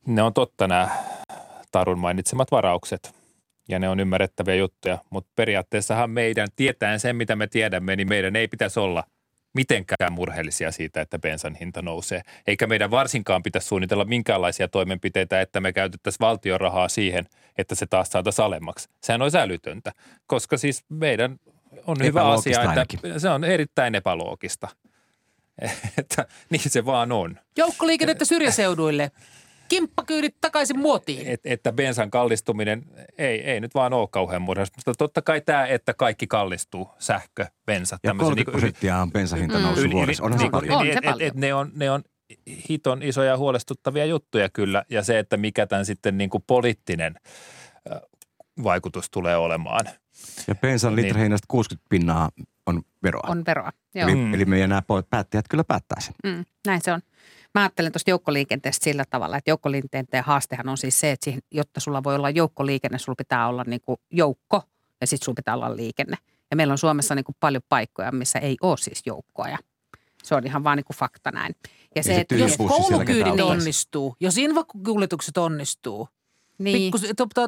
ne 0.07 0.23
on 0.23 0.33
totta 0.33 0.67
nämä 0.67 0.89
Tarun 1.71 1.99
mainitsemat 1.99 2.51
varaukset 2.51 3.15
ja 3.69 3.79
ne 3.79 3.89
on 3.89 3.99
ymmärrettäviä 3.99 4.55
juttuja, 4.55 4.97
mutta 5.09 5.31
periaatteessahan 5.35 6.09
meidän, 6.09 6.47
tietäen 6.55 6.99
sen 6.99 7.15
mitä 7.15 7.35
me 7.35 7.47
tiedämme, 7.47 7.95
niin 7.95 8.09
meidän 8.09 8.35
ei 8.35 8.47
pitäisi 8.47 8.79
olla– 8.79 9.03
mitenkään 9.53 10.13
murheellisia 10.13 10.71
siitä, 10.71 11.01
että 11.01 11.19
bensan 11.19 11.55
hinta 11.55 11.81
nousee. 11.81 12.21
Eikä 12.47 12.67
meidän 12.67 12.91
varsinkaan 12.91 13.43
pitäisi 13.43 13.67
suunnitella 13.67 14.05
minkäänlaisia 14.05 14.67
toimenpiteitä, 14.67 15.41
että 15.41 15.61
me 15.61 15.73
käytettäisiin 15.73 16.19
valtion 16.19 16.61
rahaa 16.61 16.89
siihen, 16.89 17.25
että 17.57 17.75
se 17.75 17.85
taas 17.85 18.09
saataisiin 18.09 18.45
alemmaksi. 18.45 18.89
Sehän 19.03 19.21
on 19.21 19.31
älytöntä, 19.37 19.91
koska 20.27 20.57
siis 20.57 20.83
meidän 20.89 21.39
on 21.87 21.97
hyvä 22.03 22.31
asia, 22.31 22.57
että 22.57 22.69
ainakin. 22.69 22.99
se 23.17 23.29
on 23.29 23.43
erittäin 23.43 23.95
epäloogista. 23.95 24.67
että 25.97 26.25
niin 26.49 26.61
se 26.69 26.85
vaan 26.85 27.11
on. 27.11 27.39
Joukkoliikennettä 27.57 28.25
syrjäseuduille 28.25 29.11
kimppakyydit 29.69 30.35
takaisin 30.41 30.79
muotiin. 30.79 31.27
Et, 31.27 31.39
että 31.43 31.71
bensan 31.71 32.11
kallistuminen 32.11 32.83
ei, 33.17 33.41
ei 33.41 33.59
nyt 33.59 33.75
vaan 33.75 33.93
ole 33.93 34.07
kauhean 34.11 34.41
murheellista. 34.41 34.77
Mutta 34.77 34.93
totta 34.97 35.21
kai 35.21 35.41
tämä, 35.41 35.65
että 35.65 35.93
kaikki 35.93 36.27
kallistuu, 36.27 36.89
sähkö, 36.99 37.45
bensa. 37.65 37.97
Ja 38.03 38.13
30 38.13 38.35
niin 38.35 38.51
prosenttia 38.51 38.97
on 38.97 39.11
bensahinta 39.11 39.57
mm. 39.57 39.63
noussut 39.63 39.91
vuodessa. 39.91 40.23
Onhan 40.23 40.39
niin, 40.39 40.47
se 40.47 40.51
paljon. 40.51 40.77
On 40.79 40.85
se 40.85 40.91
et, 40.91 40.99
paljon. 41.05 41.21
Et, 41.21 41.27
et 41.27 41.35
ne, 41.35 41.53
on, 41.53 41.71
ne 41.75 41.91
on 41.91 42.03
hiton 42.69 43.03
isoja 43.03 43.37
huolestuttavia 43.37 44.05
juttuja 44.05 44.49
kyllä. 44.49 44.83
Ja 44.89 45.03
se, 45.03 45.19
että 45.19 45.37
mikä 45.37 45.67
tämän 45.67 45.85
sitten 45.85 46.17
niin 46.17 46.29
kuin 46.29 46.43
poliittinen 46.47 47.15
vaikutus 48.63 49.09
tulee 49.09 49.37
olemaan. 49.37 49.85
Ja 50.47 50.55
bensan 50.55 50.95
niin. 50.95 51.05
litrahinnasta 51.05 51.45
60 51.47 51.89
pinnaa 51.89 52.29
on 52.65 52.81
veroa. 53.03 53.27
On 53.27 53.43
veroa, 53.47 53.71
joo. 53.95 54.07
Eli, 54.07 54.15
mm. 54.15 54.33
eli 54.33 54.45
meidän 54.45 54.69
nämä 54.69 54.81
päättäjät 55.09 55.45
kyllä 55.49 55.63
päättää 55.63 55.99
sen. 55.99 56.13
Mm, 56.23 56.45
näin 56.67 56.81
se 56.83 56.93
on. 56.93 57.01
Mä 57.55 57.61
ajattelen 57.61 57.91
tuosta 57.91 58.09
joukkoliikenteestä 58.09 58.83
sillä 58.83 59.05
tavalla, 59.09 59.37
että 59.37 59.51
joukkoliikenteen 59.51 60.23
haastehan 60.23 60.69
on 60.69 60.77
siis 60.77 60.99
se, 60.99 61.11
että 61.11 61.23
siihen, 61.23 61.41
jotta 61.51 61.79
sulla 61.79 62.03
voi 62.03 62.15
olla 62.15 62.29
joukkoliikenne, 62.29 62.97
sulla 62.97 63.15
pitää 63.15 63.47
olla 63.47 63.63
niin 63.67 63.81
kuin 63.81 63.97
joukko 64.11 64.61
ja 65.01 65.07
sitten 65.07 65.25
sulla 65.25 65.35
pitää 65.35 65.55
olla 65.55 65.75
liikenne. 65.75 66.17
Ja 66.51 66.55
meillä 66.55 66.71
on 66.71 66.77
Suomessa 66.77 67.15
niin 67.15 67.23
kuin 67.23 67.35
paljon 67.39 67.63
paikkoja, 67.69 68.11
missä 68.11 68.39
ei 68.39 68.57
ole 68.61 68.77
siis 68.77 69.01
joukkoja. 69.05 69.57
Se 70.23 70.35
on 70.35 70.45
ihan 70.45 70.63
vaan 70.63 70.77
niin 70.77 70.85
kuin 70.85 70.97
fakta 70.97 71.31
näin. 71.31 71.55
Ja 71.95 72.03
se 72.03 72.15
että 72.15 72.35
tyhjä 72.35 72.47
Jos 72.47 72.57
koulukyydit 72.57 73.39
onnistuu, 73.39 74.15
jos 74.19 74.37
invakuljetukset 74.37 75.37
onnistuu, 75.37 76.09
niin, 76.59 76.77
pikkus, 76.77 77.01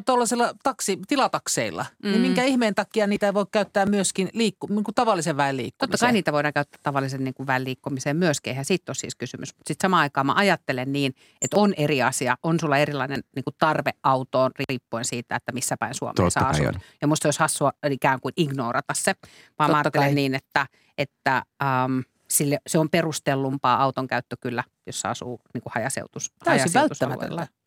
tuollaisilla 0.06 0.54
taksi, 0.64 1.00
tilatakseilla, 1.08 1.86
mm. 2.04 2.10
niin 2.10 2.22
Mm. 2.22 2.22
minkä 2.22 2.44
ihmeen 2.44 2.76
takia 2.76 3.08
niitä 3.08 3.26
ei 3.26 3.34
voi 3.34 3.46
käyttää 3.52 3.86
myöskin 3.86 4.30
liikku, 4.34 4.68
niin 4.68 4.84
kuin 4.84 4.96
tavallisen 4.96 5.38
väen 5.38 5.58
liikkumiseen? 5.58 5.92
Totta 5.92 6.06
kai 6.06 6.14
niitä 6.14 6.32
voidaan 6.32 6.54
käyttää 6.54 6.80
tavallisen 6.84 7.24
niin 7.24 7.34
kuin 7.34 7.48
väen 7.48 7.64
liikkumiseen 7.64 8.18
myöskin, 8.18 8.52
eihän 8.52 8.66
siitä 8.66 8.90
ole 8.90 8.96
siis 8.96 9.16
kysymys. 9.16 9.50
Mutta 9.58 9.70
sitten 9.70 9.86
samaan 9.86 10.02
aikaan 10.02 10.26
mä 10.26 10.34
ajattelen 10.36 10.92
niin, 10.94 11.14
että 11.42 11.58
on 11.60 11.74
eri 11.78 12.02
asia, 12.02 12.36
on 12.44 12.60
sulla 12.60 12.78
erilainen 12.78 13.24
niin 13.36 13.44
kuin 13.44 13.56
tarve 13.60 13.92
autoon 14.04 14.52
riippuen 14.70 15.06
siitä, 15.06 15.36
että 15.36 15.52
missä 15.52 15.78
päin 15.78 15.94
Suomea 15.96 16.14
Totta 16.14 16.30
sä 16.30 16.40
kai 16.40 16.52
asut. 16.52 16.66
on. 16.68 16.74
Ja 17.02 17.08
musta 17.08 17.28
olisi 17.28 17.40
hassua 17.40 17.72
ikään 17.92 18.20
kuin 18.22 18.34
ignorata 18.38 18.94
se, 18.94 19.14
vaan 19.22 19.32
Totta 19.70 19.72
mä 19.72 19.78
ajattelen 19.78 20.08
kai. 20.08 20.14
niin, 20.16 20.36
että, 20.36 20.68
että 20.98 21.44
um, 21.86 22.04
sille, 22.30 22.60
se 22.68 22.78
on 22.80 22.90
perustellumpaa 22.90 23.84
auton 23.84 24.08
käyttö 24.08 24.36
kyllä, 24.40 24.64
jos 24.88 25.06
asuu 25.06 25.42
niin 25.54 25.62
kuin 25.62 25.74
hajaseutus, 25.76 26.32
Täysin 26.44 26.62
hajaseutusalueella. 26.74 27.20
välttämätöntä. 27.20 27.61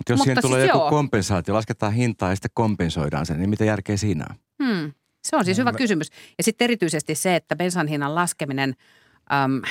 Mutta 0.00 0.12
jos 0.12 0.18
Mutta 0.18 0.24
siihen 0.24 0.42
tulee 0.42 0.60
siis 0.60 0.68
joku 0.68 0.78
joo. 0.78 0.90
kompensaatio, 0.90 1.54
lasketaan 1.54 1.92
hintaa 1.92 2.28
ja 2.28 2.34
sitten 2.36 2.50
kompensoidaan 2.54 3.26
sen, 3.26 3.38
niin 3.38 3.50
mitä 3.50 3.64
järkeä 3.64 3.96
siinä 3.96 4.26
on? 4.30 4.36
Hmm. 4.64 4.92
Se 5.24 5.36
on 5.36 5.44
siis 5.44 5.58
hyvä 5.58 5.72
kysymys. 5.72 6.08
Ja 6.38 6.44
sitten 6.44 6.64
erityisesti 6.64 7.14
se, 7.14 7.36
että 7.36 7.56
bensan 7.56 7.86
hinnan 7.86 8.14
laskeminen, 8.14 8.74
äm, 9.32 9.62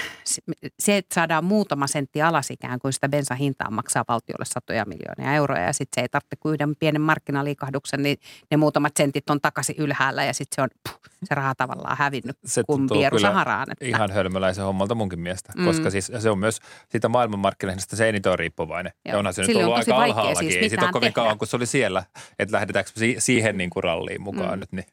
se- 0.80 0.98
että 0.98 1.16
saadaan 1.16 1.44
muutama 1.46 1.88
sentti 1.88 2.22
alas 2.22 2.52
ikään 2.52 2.80
kuin 2.80 2.94
sitä 2.94 3.10
bensan 3.10 3.38
hintaa 3.38 3.72
maksaa 3.72 4.04
valtiolle 4.08 4.46
satoja 4.46 4.86
miljoonia 4.86 5.34
euroja. 5.36 5.62
Ja 5.64 5.74
sitten 5.74 6.02
se 6.02 6.04
ei 6.06 6.10
tarvitse 6.10 6.36
kuin 6.36 6.54
yhden 6.54 6.76
pienen 6.76 7.02
markkinaliikahduksen, 7.02 8.04
niin 8.04 8.18
ne 8.52 8.58
muutamat 8.58 8.94
sentit 8.98 9.30
on 9.30 9.42
takaisin 9.42 9.76
ylhäällä 9.78 10.24
ja 10.24 10.34
sitten 10.34 10.56
se 10.56 10.62
on 10.62 10.70
puh, 10.90 11.00
se 11.24 11.36
raha 11.36 11.56
tavallaan 11.56 11.98
hävinnyt 11.98 12.38
Se 12.46 12.64
kuin 12.64 12.88
pieru 12.90 13.20
Saharaan. 13.20 13.72
Että, 13.72 13.86
Ihan 13.86 14.12
hölmöläisen 14.12 14.64
hommalta 14.66 14.96
munkin 14.96 15.20
mielestä, 15.20 15.54
Mm. 15.58 15.66
koska 15.66 15.90
siis 15.90 16.12
se 16.20 16.30
on 16.30 16.40
myös 16.40 16.60
siitä 16.90 17.10
maailmanmarkkinahinnasta 17.10 17.96
se 17.96 18.10
eniten 18.10 18.32
on 18.32 18.40
riippuvainen. 18.40 18.94
Ja 19.06 19.12
Joo. 19.12 19.20
onhan 19.20 19.34
se 19.34 19.42
nyt 19.42 19.46
Sille 19.46 19.64
on 19.64 19.66
ollut 19.68 19.80
tosi 19.80 19.92
aika 19.92 20.04
alhaallakin. 20.04 20.52
siis 20.52 20.64
Ei 20.64 20.70
siitä 20.70 20.86
ole 20.86 20.92
kovin 20.92 21.06
tehdä. 21.06 21.16
kauan, 21.16 21.38
kun 21.38 21.48
se 21.48 21.56
oli 21.56 21.66
siellä, 21.66 22.04
että 22.40 22.54
lähdetäänkö 22.56 22.92
si- 22.96 23.16
siihen 23.20 23.58
niin 23.58 23.70
kuin 23.70 23.84
ralliin 23.84 24.22
mukaan 24.22 24.54
Mm. 24.54 24.60
nyt. 24.60 24.72
Niin. 24.72 24.86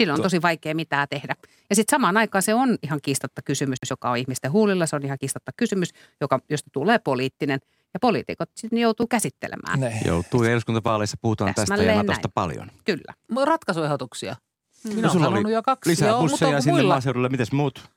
Silloin 0.00 0.20
on 0.20 0.22
tosi 0.22 0.42
vaikea 0.42 0.74
mitään 0.74 1.08
tehdä. 1.10 1.36
Ja 1.70 1.76
sitten 1.76 1.96
samaan 1.96 2.16
aikaan 2.16 2.42
se 2.42 2.54
on 2.54 2.78
ihan 2.82 2.98
kiistatta 3.02 3.42
kysymys, 3.42 3.78
joka 3.90 4.10
on 4.10 4.16
ihmisten 4.16 4.52
huulilla. 4.52 4.86
Se 4.86 4.96
on 4.96 5.04
ihan 5.04 5.18
kiistatta 5.18 5.52
kysymys, 5.56 5.90
joka, 6.20 6.38
josta 6.50 6.70
tulee 6.72 6.98
poliittinen. 6.98 7.60
Ja 7.94 8.00
poliitikot 8.00 8.50
sitten 8.54 8.78
joutuu 8.78 9.06
käsittelemään. 9.06 9.80
Ne. 9.80 10.00
Joutuu 10.04 10.44
ja 10.44 10.50
eduskuntavaaleissa 10.52 11.16
puhutaan 11.20 11.54
tästä 11.54 11.60
ja 11.60 11.66
Täsmälleen 11.66 11.98
Natosta 12.06 12.28
näin. 12.28 12.32
paljon. 12.34 12.70
Kyllä. 12.84 13.14
Ratkaisuehdotuksia. 13.44 14.36
Minä 14.84 15.08
No 15.14 15.28
olen 15.28 15.46
oli 15.46 15.52
jo 15.52 15.62
kaksi. 15.62 15.90
Lisää 15.90 16.08
Joo, 16.08 16.20
mutta 16.20 16.30
busseja 16.32 16.60
sinne 16.60 16.72
muilla? 16.72 16.94
maaseudulle. 16.94 17.28
Mites 17.28 17.52
muut? 17.52 17.90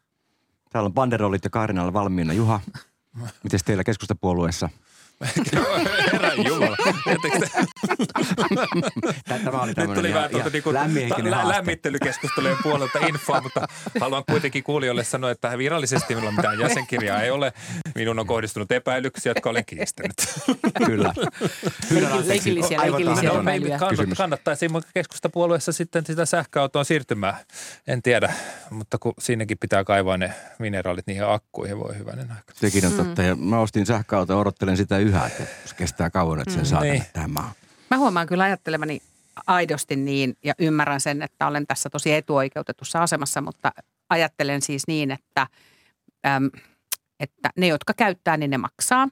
Täällä 0.69 0.87
on 0.87 0.93
banderollit 0.93 1.43
ja 1.43 1.49
Kaarinalla 1.49 1.93
valmiina. 1.93 2.33
Juha, 2.33 2.59
mites 3.43 3.63
teillä 3.63 3.83
keskustapuolueessa? 3.83 4.69
Herran 6.13 6.45
Jumala. 6.45 6.77
Tämä 9.43 9.61
oli 9.61 9.73
Nyt 9.77 9.93
tuli 9.93 10.13
vähän 10.13 10.29
tuota 10.29 10.49
niinku 10.49 10.73
lä- 11.23 11.47
lämmittelykeskustelujen 11.47 12.57
puolelta 12.63 12.99
infoa, 13.07 13.41
mutta 13.41 13.67
haluan 13.99 14.23
kuitenkin 14.29 14.63
kuulijoille 14.63 15.03
sanoa, 15.03 15.31
että 15.31 15.57
virallisesti 15.57 16.15
minulla 16.15 16.31
mitään 16.31 16.59
jäsenkirjaa 16.59 17.21
ei 17.21 17.31
ole. 17.31 17.53
Minun 17.95 18.19
on 18.19 18.27
kohdistunut 18.27 18.71
epäilyksiä, 18.71 19.29
jotka 19.29 19.49
olen 19.49 19.65
kiistänyt. 19.65 20.15
Kyllä. 20.85 21.13
Leikillisiä, 22.25 22.81
leikillisiä 22.81 23.31
epäilyjä. 23.41 23.77
Kannat, 23.79 24.09
kannattaisi 24.17 24.67
keskustapuolueessa 24.93 25.71
sitten 25.71 26.05
sitä 26.05 26.25
sähköautoon 26.25 26.85
siirtymään. 26.85 27.35
En 27.87 28.01
tiedä, 28.01 28.33
mutta 28.69 28.97
kun 28.97 29.13
siinäkin 29.19 29.57
pitää 29.57 29.83
kaivaa 29.83 30.17
ne 30.17 30.33
mineraalit 30.59 31.07
niihin 31.07 31.25
akkuihin, 31.27 31.79
voi 31.79 31.97
hyvänen 31.97 32.31
aika. 32.31 32.43
Sekin 32.53 32.85
on 32.85 32.91
totta. 32.91 33.23
Ja 33.23 33.35
mä 33.35 33.59
ostin 33.59 33.85
sähköauton 33.85 34.33
ja 34.33 34.39
odottelen 34.39 34.77
sitä 34.77 34.97
yhä, 35.13 35.25
että 35.25 35.43
se 35.65 35.75
kestää 35.75 36.09
kauan, 36.09 36.39
että 36.39 36.53
sen 36.53 36.65
saa 36.65 36.81
Niin. 36.81 36.93
tänne 36.93 37.09
tähän 37.13 37.31
maahan. 37.31 37.53
Mä 37.91 37.97
huomaan 37.97 38.27
kyllä 38.27 38.43
ajattelevani 38.43 39.01
aidosti 39.47 39.95
niin 39.95 40.37
ja 40.43 40.53
ymmärrän 40.59 41.01
sen, 41.01 41.21
että 41.21 41.47
olen 41.47 41.67
tässä 41.67 41.89
tosi 41.89 42.13
etuoikeutetussa 42.13 43.03
asemassa, 43.03 43.41
mutta 43.41 43.71
ajattelen 44.09 44.61
siis 44.61 44.87
niin, 44.87 45.11
että, 45.11 45.47
äm, 46.27 46.49
että 47.19 47.49
ne, 47.57 47.67
jotka 47.67 47.93
käyttää, 47.93 48.37
niin 48.37 48.51
ne 48.51 48.57
maksaa. 48.57 49.07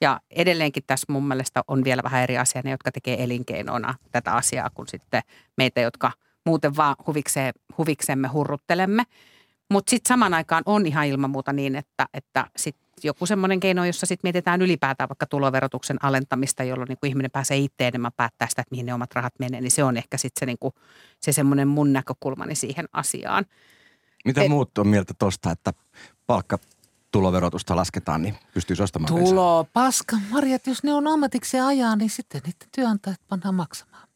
Ja 0.00 0.20
edelleenkin 0.30 0.82
tässä 0.86 1.12
mun 1.12 1.28
mielestä 1.28 1.62
on 1.68 1.84
vielä 1.84 2.02
vähän 2.02 2.22
eri 2.22 2.38
asia 2.38 2.60
ne, 2.64 2.70
jotka 2.70 2.92
tekee 2.92 3.22
elinkeinona 3.24 3.94
tätä 4.10 4.32
asiaa, 4.32 4.70
kuin 4.74 4.88
sitten 4.88 5.22
meitä, 5.56 5.80
jotka 5.80 6.12
muuten 6.46 6.76
vaan 6.76 6.96
huvikseen, 7.06 7.54
huviksemme 7.78 8.28
hurruttelemme. 8.28 9.02
Mutta 9.70 9.90
sitten 9.90 10.08
saman 10.08 10.34
aikaan 10.34 10.62
on 10.66 10.86
ihan 10.86 11.06
ilman 11.06 11.30
muuta 11.30 11.52
niin, 11.52 11.76
että, 11.76 12.06
että 12.14 12.46
sit 12.56 12.76
joku 13.02 13.26
semmoinen 13.26 13.60
keino, 13.60 13.84
jossa 13.84 14.06
sitten 14.06 14.28
mietitään 14.28 14.62
ylipäätään 14.62 15.08
vaikka 15.08 15.26
tuloverotuksen 15.26 16.04
alentamista, 16.04 16.64
jolloin 16.64 16.88
niin 16.88 16.98
kuin 16.98 17.08
ihminen 17.08 17.30
pääsee 17.30 17.56
itse 17.56 17.88
enemmän 17.88 18.12
päättää 18.16 18.48
sitä, 18.48 18.62
että 18.62 18.72
mihin 18.72 18.86
ne 18.86 18.94
omat 18.94 19.14
rahat 19.14 19.34
menee, 19.38 19.60
niin 19.60 19.70
se 19.70 19.84
on 19.84 19.96
ehkä 19.96 20.16
sitten 20.16 20.40
se, 20.40 20.46
niin 20.46 20.58
kuin, 20.60 20.74
se 21.20 21.32
semmoinen 21.32 21.68
mun 21.68 21.92
näkökulmani 21.92 22.54
siihen 22.54 22.88
asiaan. 22.92 23.46
Mitä 24.24 24.42
Et- 24.42 24.48
muut 24.48 24.78
on 24.78 24.88
mieltä 24.88 25.14
tosta, 25.18 25.50
että 25.50 25.72
palkka 26.26 26.58
tuloverotusta 27.12 27.76
lasketaan, 27.76 28.22
niin 28.22 28.36
pystyisi 28.54 28.82
ostamaan 28.82 29.14
bensaa? 29.14 29.30
Tulo, 29.30 29.66
paska, 29.72 30.16
Marjat, 30.30 30.66
jos 30.66 30.82
ne 30.82 30.92
on 30.94 31.06
ammatiksi 31.06 31.60
ajaa, 31.60 31.96
niin 31.96 32.10
sitten 32.10 32.40
niiden 32.44 32.68
työnantajat 32.74 33.20
pannaan 33.28 33.54
maksamaan. 33.54 34.08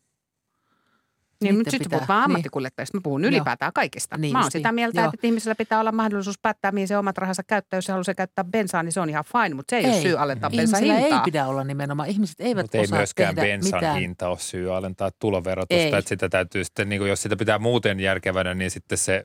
Niin, 1.40 1.55
mutta 1.57 1.70
sitten 1.70 1.85
pitää- 1.85 1.98
puhutaan 1.98 2.18
niin. 2.20 2.24
ammattikuljettajista. 2.24 2.96
Mä 2.96 3.00
puhun 3.05 3.22
Joo. 3.22 3.29
ylipäätään 3.29 3.72
kaikista. 3.74 4.16
Niin 4.18 4.33
Mä 4.33 4.40
oon 4.42 4.50
sitä 4.50 4.72
mieltä, 4.72 5.00
Joo. 5.00 5.11
että 5.14 5.26
ihmisellä 5.26 5.55
pitää 5.55 5.81
olla 5.81 5.92
mahdollisuus 5.92 6.38
päättää, 6.42 6.72
mihin 6.72 6.88
se 6.88 6.98
omat 6.98 7.18
rahansa 7.18 7.42
käyttää. 7.42 7.76
Jos 7.79 7.85
se 7.85 7.92
haluaa 7.92 8.14
käyttää 8.16 8.44
bensaa, 8.44 8.83
niin 8.83 8.92
se 8.92 9.00
on 9.00 9.09
ihan 9.11 9.24
fine, 9.33 9.55
mutta 9.55 9.70
se 9.76 9.79
ei, 9.79 9.87
ole 9.92 10.03
syy 10.03 10.16
alentaa 10.18 10.50
bensan 10.50 10.79
Ihmisillä 10.85 11.00
hintaa. 11.00 11.18
ei 11.18 11.24
pidä 11.24 11.46
olla 11.46 11.64
nimenomaan. 11.64 12.09
Ihmiset 12.09 12.40
eivät 12.40 12.64
Mutta 12.64 12.79
ei 12.79 12.85
osaa 12.85 12.98
myöskään 12.98 13.35
tehdä 13.35 13.48
bensan 13.48 13.79
mitään. 13.81 13.98
hinta 13.98 14.29
ole 14.29 14.38
syy 14.38 14.76
alentaa 14.76 15.11
tuloverotusta. 15.18 15.74
Ei. 15.74 15.94
Että 15.94 16.09
sitä 16.09 16.29
täytyy 16.29 16.64
sitten, 16.64 16.88
niin 16.88 16.98
kuin 17.00 17.09
jos 17.09 17.22
sitä 17.22 17.37
pitää 17.37 17.59
muuten 17.59 18.00
järkevänä, 18.00 18.55
niin 18.55 18.70
sitten 18.70 18.98
se, 18.98 19.24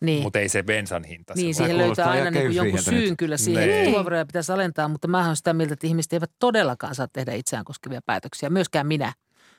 Niin. 0.00 0.22
mutta 0.22 0.38
ei 0.38 0.48
se 0.48 0.62
bensan 0.62 1.04
hinta. 1.04 1.34
Niin, 1.36 1.54
se 1.54 1.58
siihen 1.58 1.78
löytää 1.78 2.06
aina 2.10 2.20
ihan 2.20 2.32
niin 2.32 2.46
kuin 2.46 2.56
jonkun 2.56 2.82
syyn 2.82 3.08
nyt. 3.08 3.18
kyllä 3.18 3.36
siihen, 3.36 3.68
Niin. 3.68 3.78
että 3.78 3.90
tuloveroja 3.90 4.26
pitäisi 4.26 4.52
alentaa, 4.52 4.88
mutta 4.88 5.08
mä 5.08 5.24
olen 5.24 5.36
sitä 5.36 5.52
mieltä, 5.52 5.74
että 5.74 5.86
ihmiset 5.86 6.12
eivät 6.12 6.30
todellakaan 6.38 6.94
saa 6.94 7.08
tehdä 7.12 7.32
itseään 7.32 7.64
koskevia 7.64 8.00
päätöksiä, 8.06 8.50
myöskään 8.50 8.86
minä. 8.86 9.12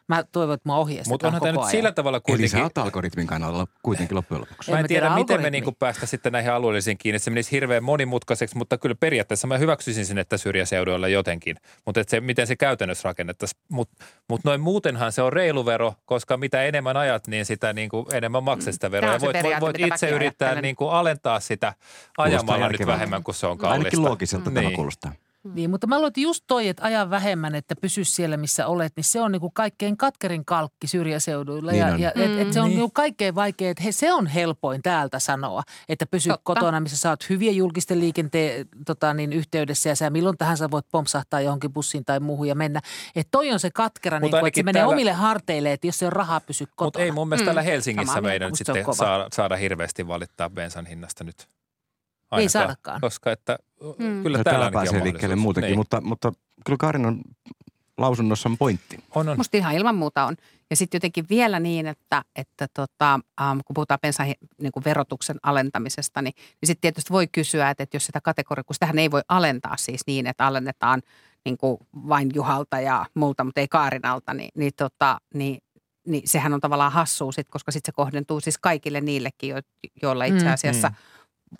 Mä 0.10 0.24
toivon, 0.32 0.54
että 0.54 0.69
mä 0.69 0.76
ohjeistetaan 0.76 1.13
Mutta 1.13 1.28
onhan 1.28 1.41
tämä 1.41 1.52
nyt 1.52 1.62
ajan. 1.62 1.72
sillä 1.72 1.91
tavalla 1.91 2.17
Eli 2.17 2.22
kuitenkin... 2.22 2.50
sä 2.50 2.63
oot 2.63 2.78
algoritmin 2.78 3.28
kannalla 3.28 3.67
kuitenkin 3.84 4.15
loppujen 4.17 4.41
lopuksi. 4.41 4.72
Mä 4.72 4.78
En 4.78 4.80
en 4.80 4.84
mä 4.84 4.88
tiedä, 4.88 5.06
tiedä 5.06 5.15
miten 5.19 5.41
me 5.41 5.50
niinku 5.50 5.72
päästä 5.72 6.06
sitten 6.06 6.32
näihin 6.32 6.52
alueellisiin 6.52 6.98
kiinni. 6.98 7.15
että 7.15 7.24
Se 7.24 7.30
menisi 7.32 7.52
hirveän 7.52 7.84
monimutkaiseksi, 7.84 8.58
mutta 8.58 8.78
kyllä 8.78 8.95
periaatteessa 9.00 9.48
mä 9.48 9.58
hyväksyisin 9.58 10.06
sen, 10.06 10.17
että 10.17 10.38
syrjäseuduilla 10.38 11.08
jotenkin. 11.08 11.56
Mutta 11.86 12.02
se, 12.08 12.19
miten 12.22 12.48
se 12.48 12.56
käytännössä 12.56 13.10
rakennettaisiin. 13.10 13.62
Mutta 13.72 14.06
mut 14.30 14.41
noin 14.43 14.62
muutenhan 14.62 15.12
se 15.12 15.22
on 15.22 15.34
reilu 15.34 15.65
vero, 15.65 15.93
koska 16.06 16.38
mitä 16.38 16.63
enemmän 16.63 16.98
ajat, 16.98 17.28
niin 17.28 17.45
sitä 17.45 17.74
niinku 17.74 18.08
enemmän 18.13 18.43
maksat 18.43 18.74
sitä 18.74 18.91
veroa. 18.91 19.13
Ja 19.13 19.19
voit, 19.19 19.38
voit, 19.62 19.80
itse 19.80 20.10
yrittää 20.10 20.62
niinku 20.62 20.88
alentaa 20.88 21.39
sitä 21.39 21.74
ajamalla 22.17 22.69
nyt 22.69 22.86
vähemmän, 22.86 23.24
kun 23.24 23.34
se 23.34 23.48
on 23.48 23.58
kallista. 23.58 23.80
Ainakin 23.80 24.02
loogiselta 24.04 24.52
tämä 24.52 24.62
Niin. 24.62 24.76
kuulostaa. 24.76 25.12
Niin, 25.43 25.69
mutta 25.69 25.88
mä 25.88 25.95
luulen, 25.95 26.08
että 26.08 26.19
just 26.19 26.43
toi, 26.47 26.67
että 26.67 26.84
aja 26.84 27.10
vähemmän, 27.10 27.56
että 27.56 27.75
pysy 27.82 28.04
siellä, 28.04 28.38
missä 28.38 28.67
olet, 28.67 28.93
niin 28.95 29.04
se 29.04 29.21
on 29.21 29.32
niin 29.32 29.39
kuin 29.39 29.54
kaikkein 29.54 29.97
katkerin 29.97 30.45
kalkki 30.45 30.88
syrjäseuduilla. 30.88 31.71
Niin 31.71 31.80
ja, 31.80 31.88
on. 31.93 31.99
ja 31.99 32.12
et, 32.15 32.39
et 32.39 32.54
se 32.54 32.60
on 32.62 32.65
Niin. 32.65 32.69
niin. 32.75 32.80
kuin 32.80 32.91
kaikkein 32.93 33.36
vaikea, 33.36 33.71
että 33.71 33.84
he, 33.84 33.91
se 33.91 34.13
on 34.13 34.28
helpoin 34.28 34.82
täältä 34.82 35.19
sanoa, 35.19 35.63
että 35.89 36.06
pysy 36.06 36.30
Totta. 36.30 36.41
kotona, 36.43 36.80
missä 36.80 36.97
sä 36.97 37.10
oot 37.10 37.30
hyvien 37.30 37.56
julkisten 37.56 37.99
liikenteen 37.99 38.67
tota, 38.86 39.13
niin, 39.13 39.34
yhteydessä 39.34 39.89
ja 39.89 39.95
sä 39.95 40.10
milloin 40.10 40.38
tahansa 40.38 40.71
voit 40.71 40.86
pompsahtaa 40.91 41.41
johonkin 41.41 41.73
bussiin 41.73 42.06
tai 42.06 42.19
muuhun 42.19 42.47
ja 42.47 42.56
mennä. 42.56 42.82
Että 43.15 43.32
toi 43.32 43.52
on 43.52 43.60
se 43.60 43.71
katkera, 43.71 44.19
Mut 44.19 44.32
niin 44.32 44.39
kuin, 44.39 44.47
että 44.47 44.58
se 44.60 44.63
menee 44.63 44.80
täällä- 44.82 44.93
omille 44.93 45.12
harteille, 45.12 45.73
että 45.73 45.88
jos 45.88 45.99
se 45.99 46.06
on 46.06 46.12
rahaa, 46.13 46.39
pysy 46.41 46.65
kotona. 46.65 46.86
Mutta 46.88 46.99
ei 46.99 47.12
mun 47.12 47.28
mielestä 47.30 47.43
Mm, 47.43 47.45
täällä 47.45 47.62
Helsingissä 47.62 48.21
meidän 48.21 48.49
on 48.52 48.58
sitten 48.58 48.86
saada, 48.95 49.28
saada 49.34 49.56
hirveästi 49.56 50.08
valittaa 50.08 50.49
bensan 50.49 50.86
hinnasta 50.86 51.23
nyt. 51.23 51.47
Ei 52.37 52.49
saadakaan. 52.49 53.01
Koska 53.01 53.31
että 53.31 53.57
Mm. 53.97 54.23
kyllä 54.23 54.37
Ja 54.37 54.43
täällä 54.43 54.71
pääsee 54.71 54.97
on 54.97 55.03
liikkeelle 55.03 55.35
muutenkin, 55.35 55.67
Niin. 55.69 55.77
mutta, 55.79 56.01
mutta 56.01 56.31
kyllä 56.65 56.77
Karinon 56.77 57.21
lausunnossa 57.97 58.49
on 58.49 58.57
pointti. 58.57 58.99
On, 59.15 59.29
on. 59.29 59.37
Musta 59.37 59.57
ihan 59.57 59.73
ilman 59.75 59.95
muuta 59.95 60.25
on. 60.25 60.35
Ja 60.69 60.75
sitten 60.75 60.95
jotenkin 60.97 61.25
vielä 61.29 61.59
niin, 61.59 61.87
että, 61.87 62.23
että 62.35 62.67
tota, 62.73 63.13
ähm, 63.41 63.59
kun 63.65 63.73
puhutaan 63.73 63.99
bensan 64.01 64.25
hi- 64.27 64.33
niin 64.61 64.71
kuin 64.71 64.83
verotuksen 64.85 65.37
alentamisesta, 65.43 66.21
niin, 66.21 66.33
niin 66.37 66.67
sitten 66.67 66.81
tietysti 66.81 67.13
voi 67.13 67.27
kysyä, 67.27 67.69
että, 67.69 67.83
että 67.83 67.95
jos 67.95 68.05
sitä 68.05 68.21
kategoriaa, 68.21 68.63
kun 68.63 68.75
sitähän 68.75 68.99
ei 68.99 69.11
voi 69.11 69.21
alentaa 69.29 69.77
siis 69.77 70.01
niin, 70.07 70.27
että 70.27 70.47
alennetaan 70.47 71.01
niin 71.45 71.57
kuin 71.57 71.77
vain 72.07 72.31
Juhalta 72.35 72.79
ja 72.79 73.05
multa, 73.13 73.43
mutta 73.43 73.61
ei 73.61 73.67
Kaarinalta, 73.67 74.33
niin, 74.33 74.49
niin, 74.55 74.71
tota, 74.77 75.17
niin, 75.33 75.61
niin 76.07 76.27
sehän 76.27 76.53
on 76.53 76.61
tavallaan 76.61 76.91
hassua 76.91 77.31
sit, 77.31 77.47
koska 77.49 77.71
sitten 77.71 77.91
se 77.91 77.95
kohdentuu 77.95 78.39
siis 78.39 78.57
kaikille 78.57 79.01
niillekin, 79.01 79.49
jo, 79.49 79.57
joilla 80.01 80.25
itse 80.25 80.45
Mm, 80.45 80.53
asiassa 80.53 80.91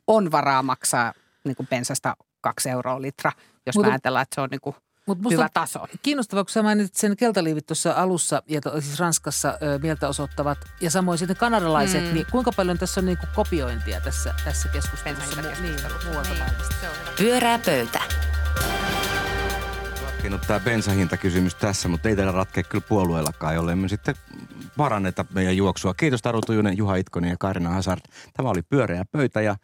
on 0.08 0.32
varaa 0.32 0.64
maksaa 0.64 1.14
niin 1.44 1.56
kuin 1.56 1.68
bensasta 1.68 2.16
kaksi 2.42 2.70
euroa 2.70 3.02
litra, 3.02 3.32
jos 3.66 3.76
Mutta- 3.76 3.88
mä 3.88 3.94
ajatellaan, 3.94 4.24
että 4.24 4.36
se 4.36 4.42
on 4.42 4.50
niin 4.50 4.62
kuin 4.62 4.76
Mut 5.06 5.22
musta 5.22 5.36
hyvä 5.36 5.50
taso. 5.54 5.88
Kiinnostavaa, 6.02 6.44
kun 6.44 6.52
sä 6.52 6.64
mainitsit 6.64 6.96
sen 6.96 7.18
keltaliivit 7.18 7.66
tuossa 7.66 7.92
alussa, 7.92 8.44
ja 8.48 8.62
to, 8.62 8.82
siis 8.82 9.00
Ranskassa 9.00 9.58
ö, 9.62 9.80
mieltä 9.82 10.08
osoittavat, 10.08 10.58
ja 10.82 10.92
samoin 10.92 11.18
sitten 11.18 11.38
kanadalaiset, 11.38 12.04
mm. 12.04 12.14
niin 12.14 12.26
kuinka 12.32 12.52
paljon 12.52 12.78
tässä 12.78 13.02
on 13.02 13.06
niin 13.06 13.18
kuin 13.18 13.30
kopiointia 13.36 14.02
tässä, 14.02 14.34
tässä 14.46 14.70
keskustelussa? 14.70 15.42
Niin, 15.42 15.76
muualta 16.06 16.30
maailmasta. 16.30 16.76
Pyörää 17.18 17.60
pöytä. 17.66 18.29
Ratkennut 20.20 20.48
tämä 20.48 20.60
bensahintakysymys 20.60 21.56
tässä, 21.56 21.88
mutta 21.88 22.10
ei 22.10 22.16
teillä 22.16 22.32
ratkea 22.32 22.64
kyllä 22.64 22.86
puolueellakaan, 22.90 23.56
jolle 23.56 23.76
me 23.76 23.88
sitten 23.88 24.16
paranneta 24.78 25.26
meidän 25.34 25.58
juoksua. 25.58 25.94
Kiitos 25.94 26.22
Taru 26.22 26.42
Tujunen, 26.42 26.78
Juha 26.78 26.96
Itkonen 26.96 27.30
ja 27.30 27.36
Karina 27.40 27.70
Hazard. 27.70 28.02
Tämä 28.34 28.50
oli 28.50 28.62
pyöreä 28.62 29.06
pöytä 29.12 29.42
ja 29.42 29.56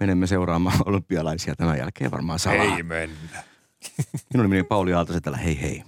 menemme 0.00 0.26
seuraamaan 0.26 0.78
olympialaisia 0.84 1.56
tämän 1.56 1.78
jälkeen 1.78 2.10
varmaan 2.10 2.38
salaa. 2.38 2.76
Ei 2.76 2.82
mennä. 2.82 3.42
Minun 4.32 4.44
nimeni 4.44 4.62
Pauli 4.62 4.94
Aaltosetälä, 4.94 5.36
hei 5.36 5.60
hei. 5.60 5.84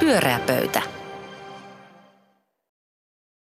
Pyörää 0.00 0.40
pöytä. 0.46 0.97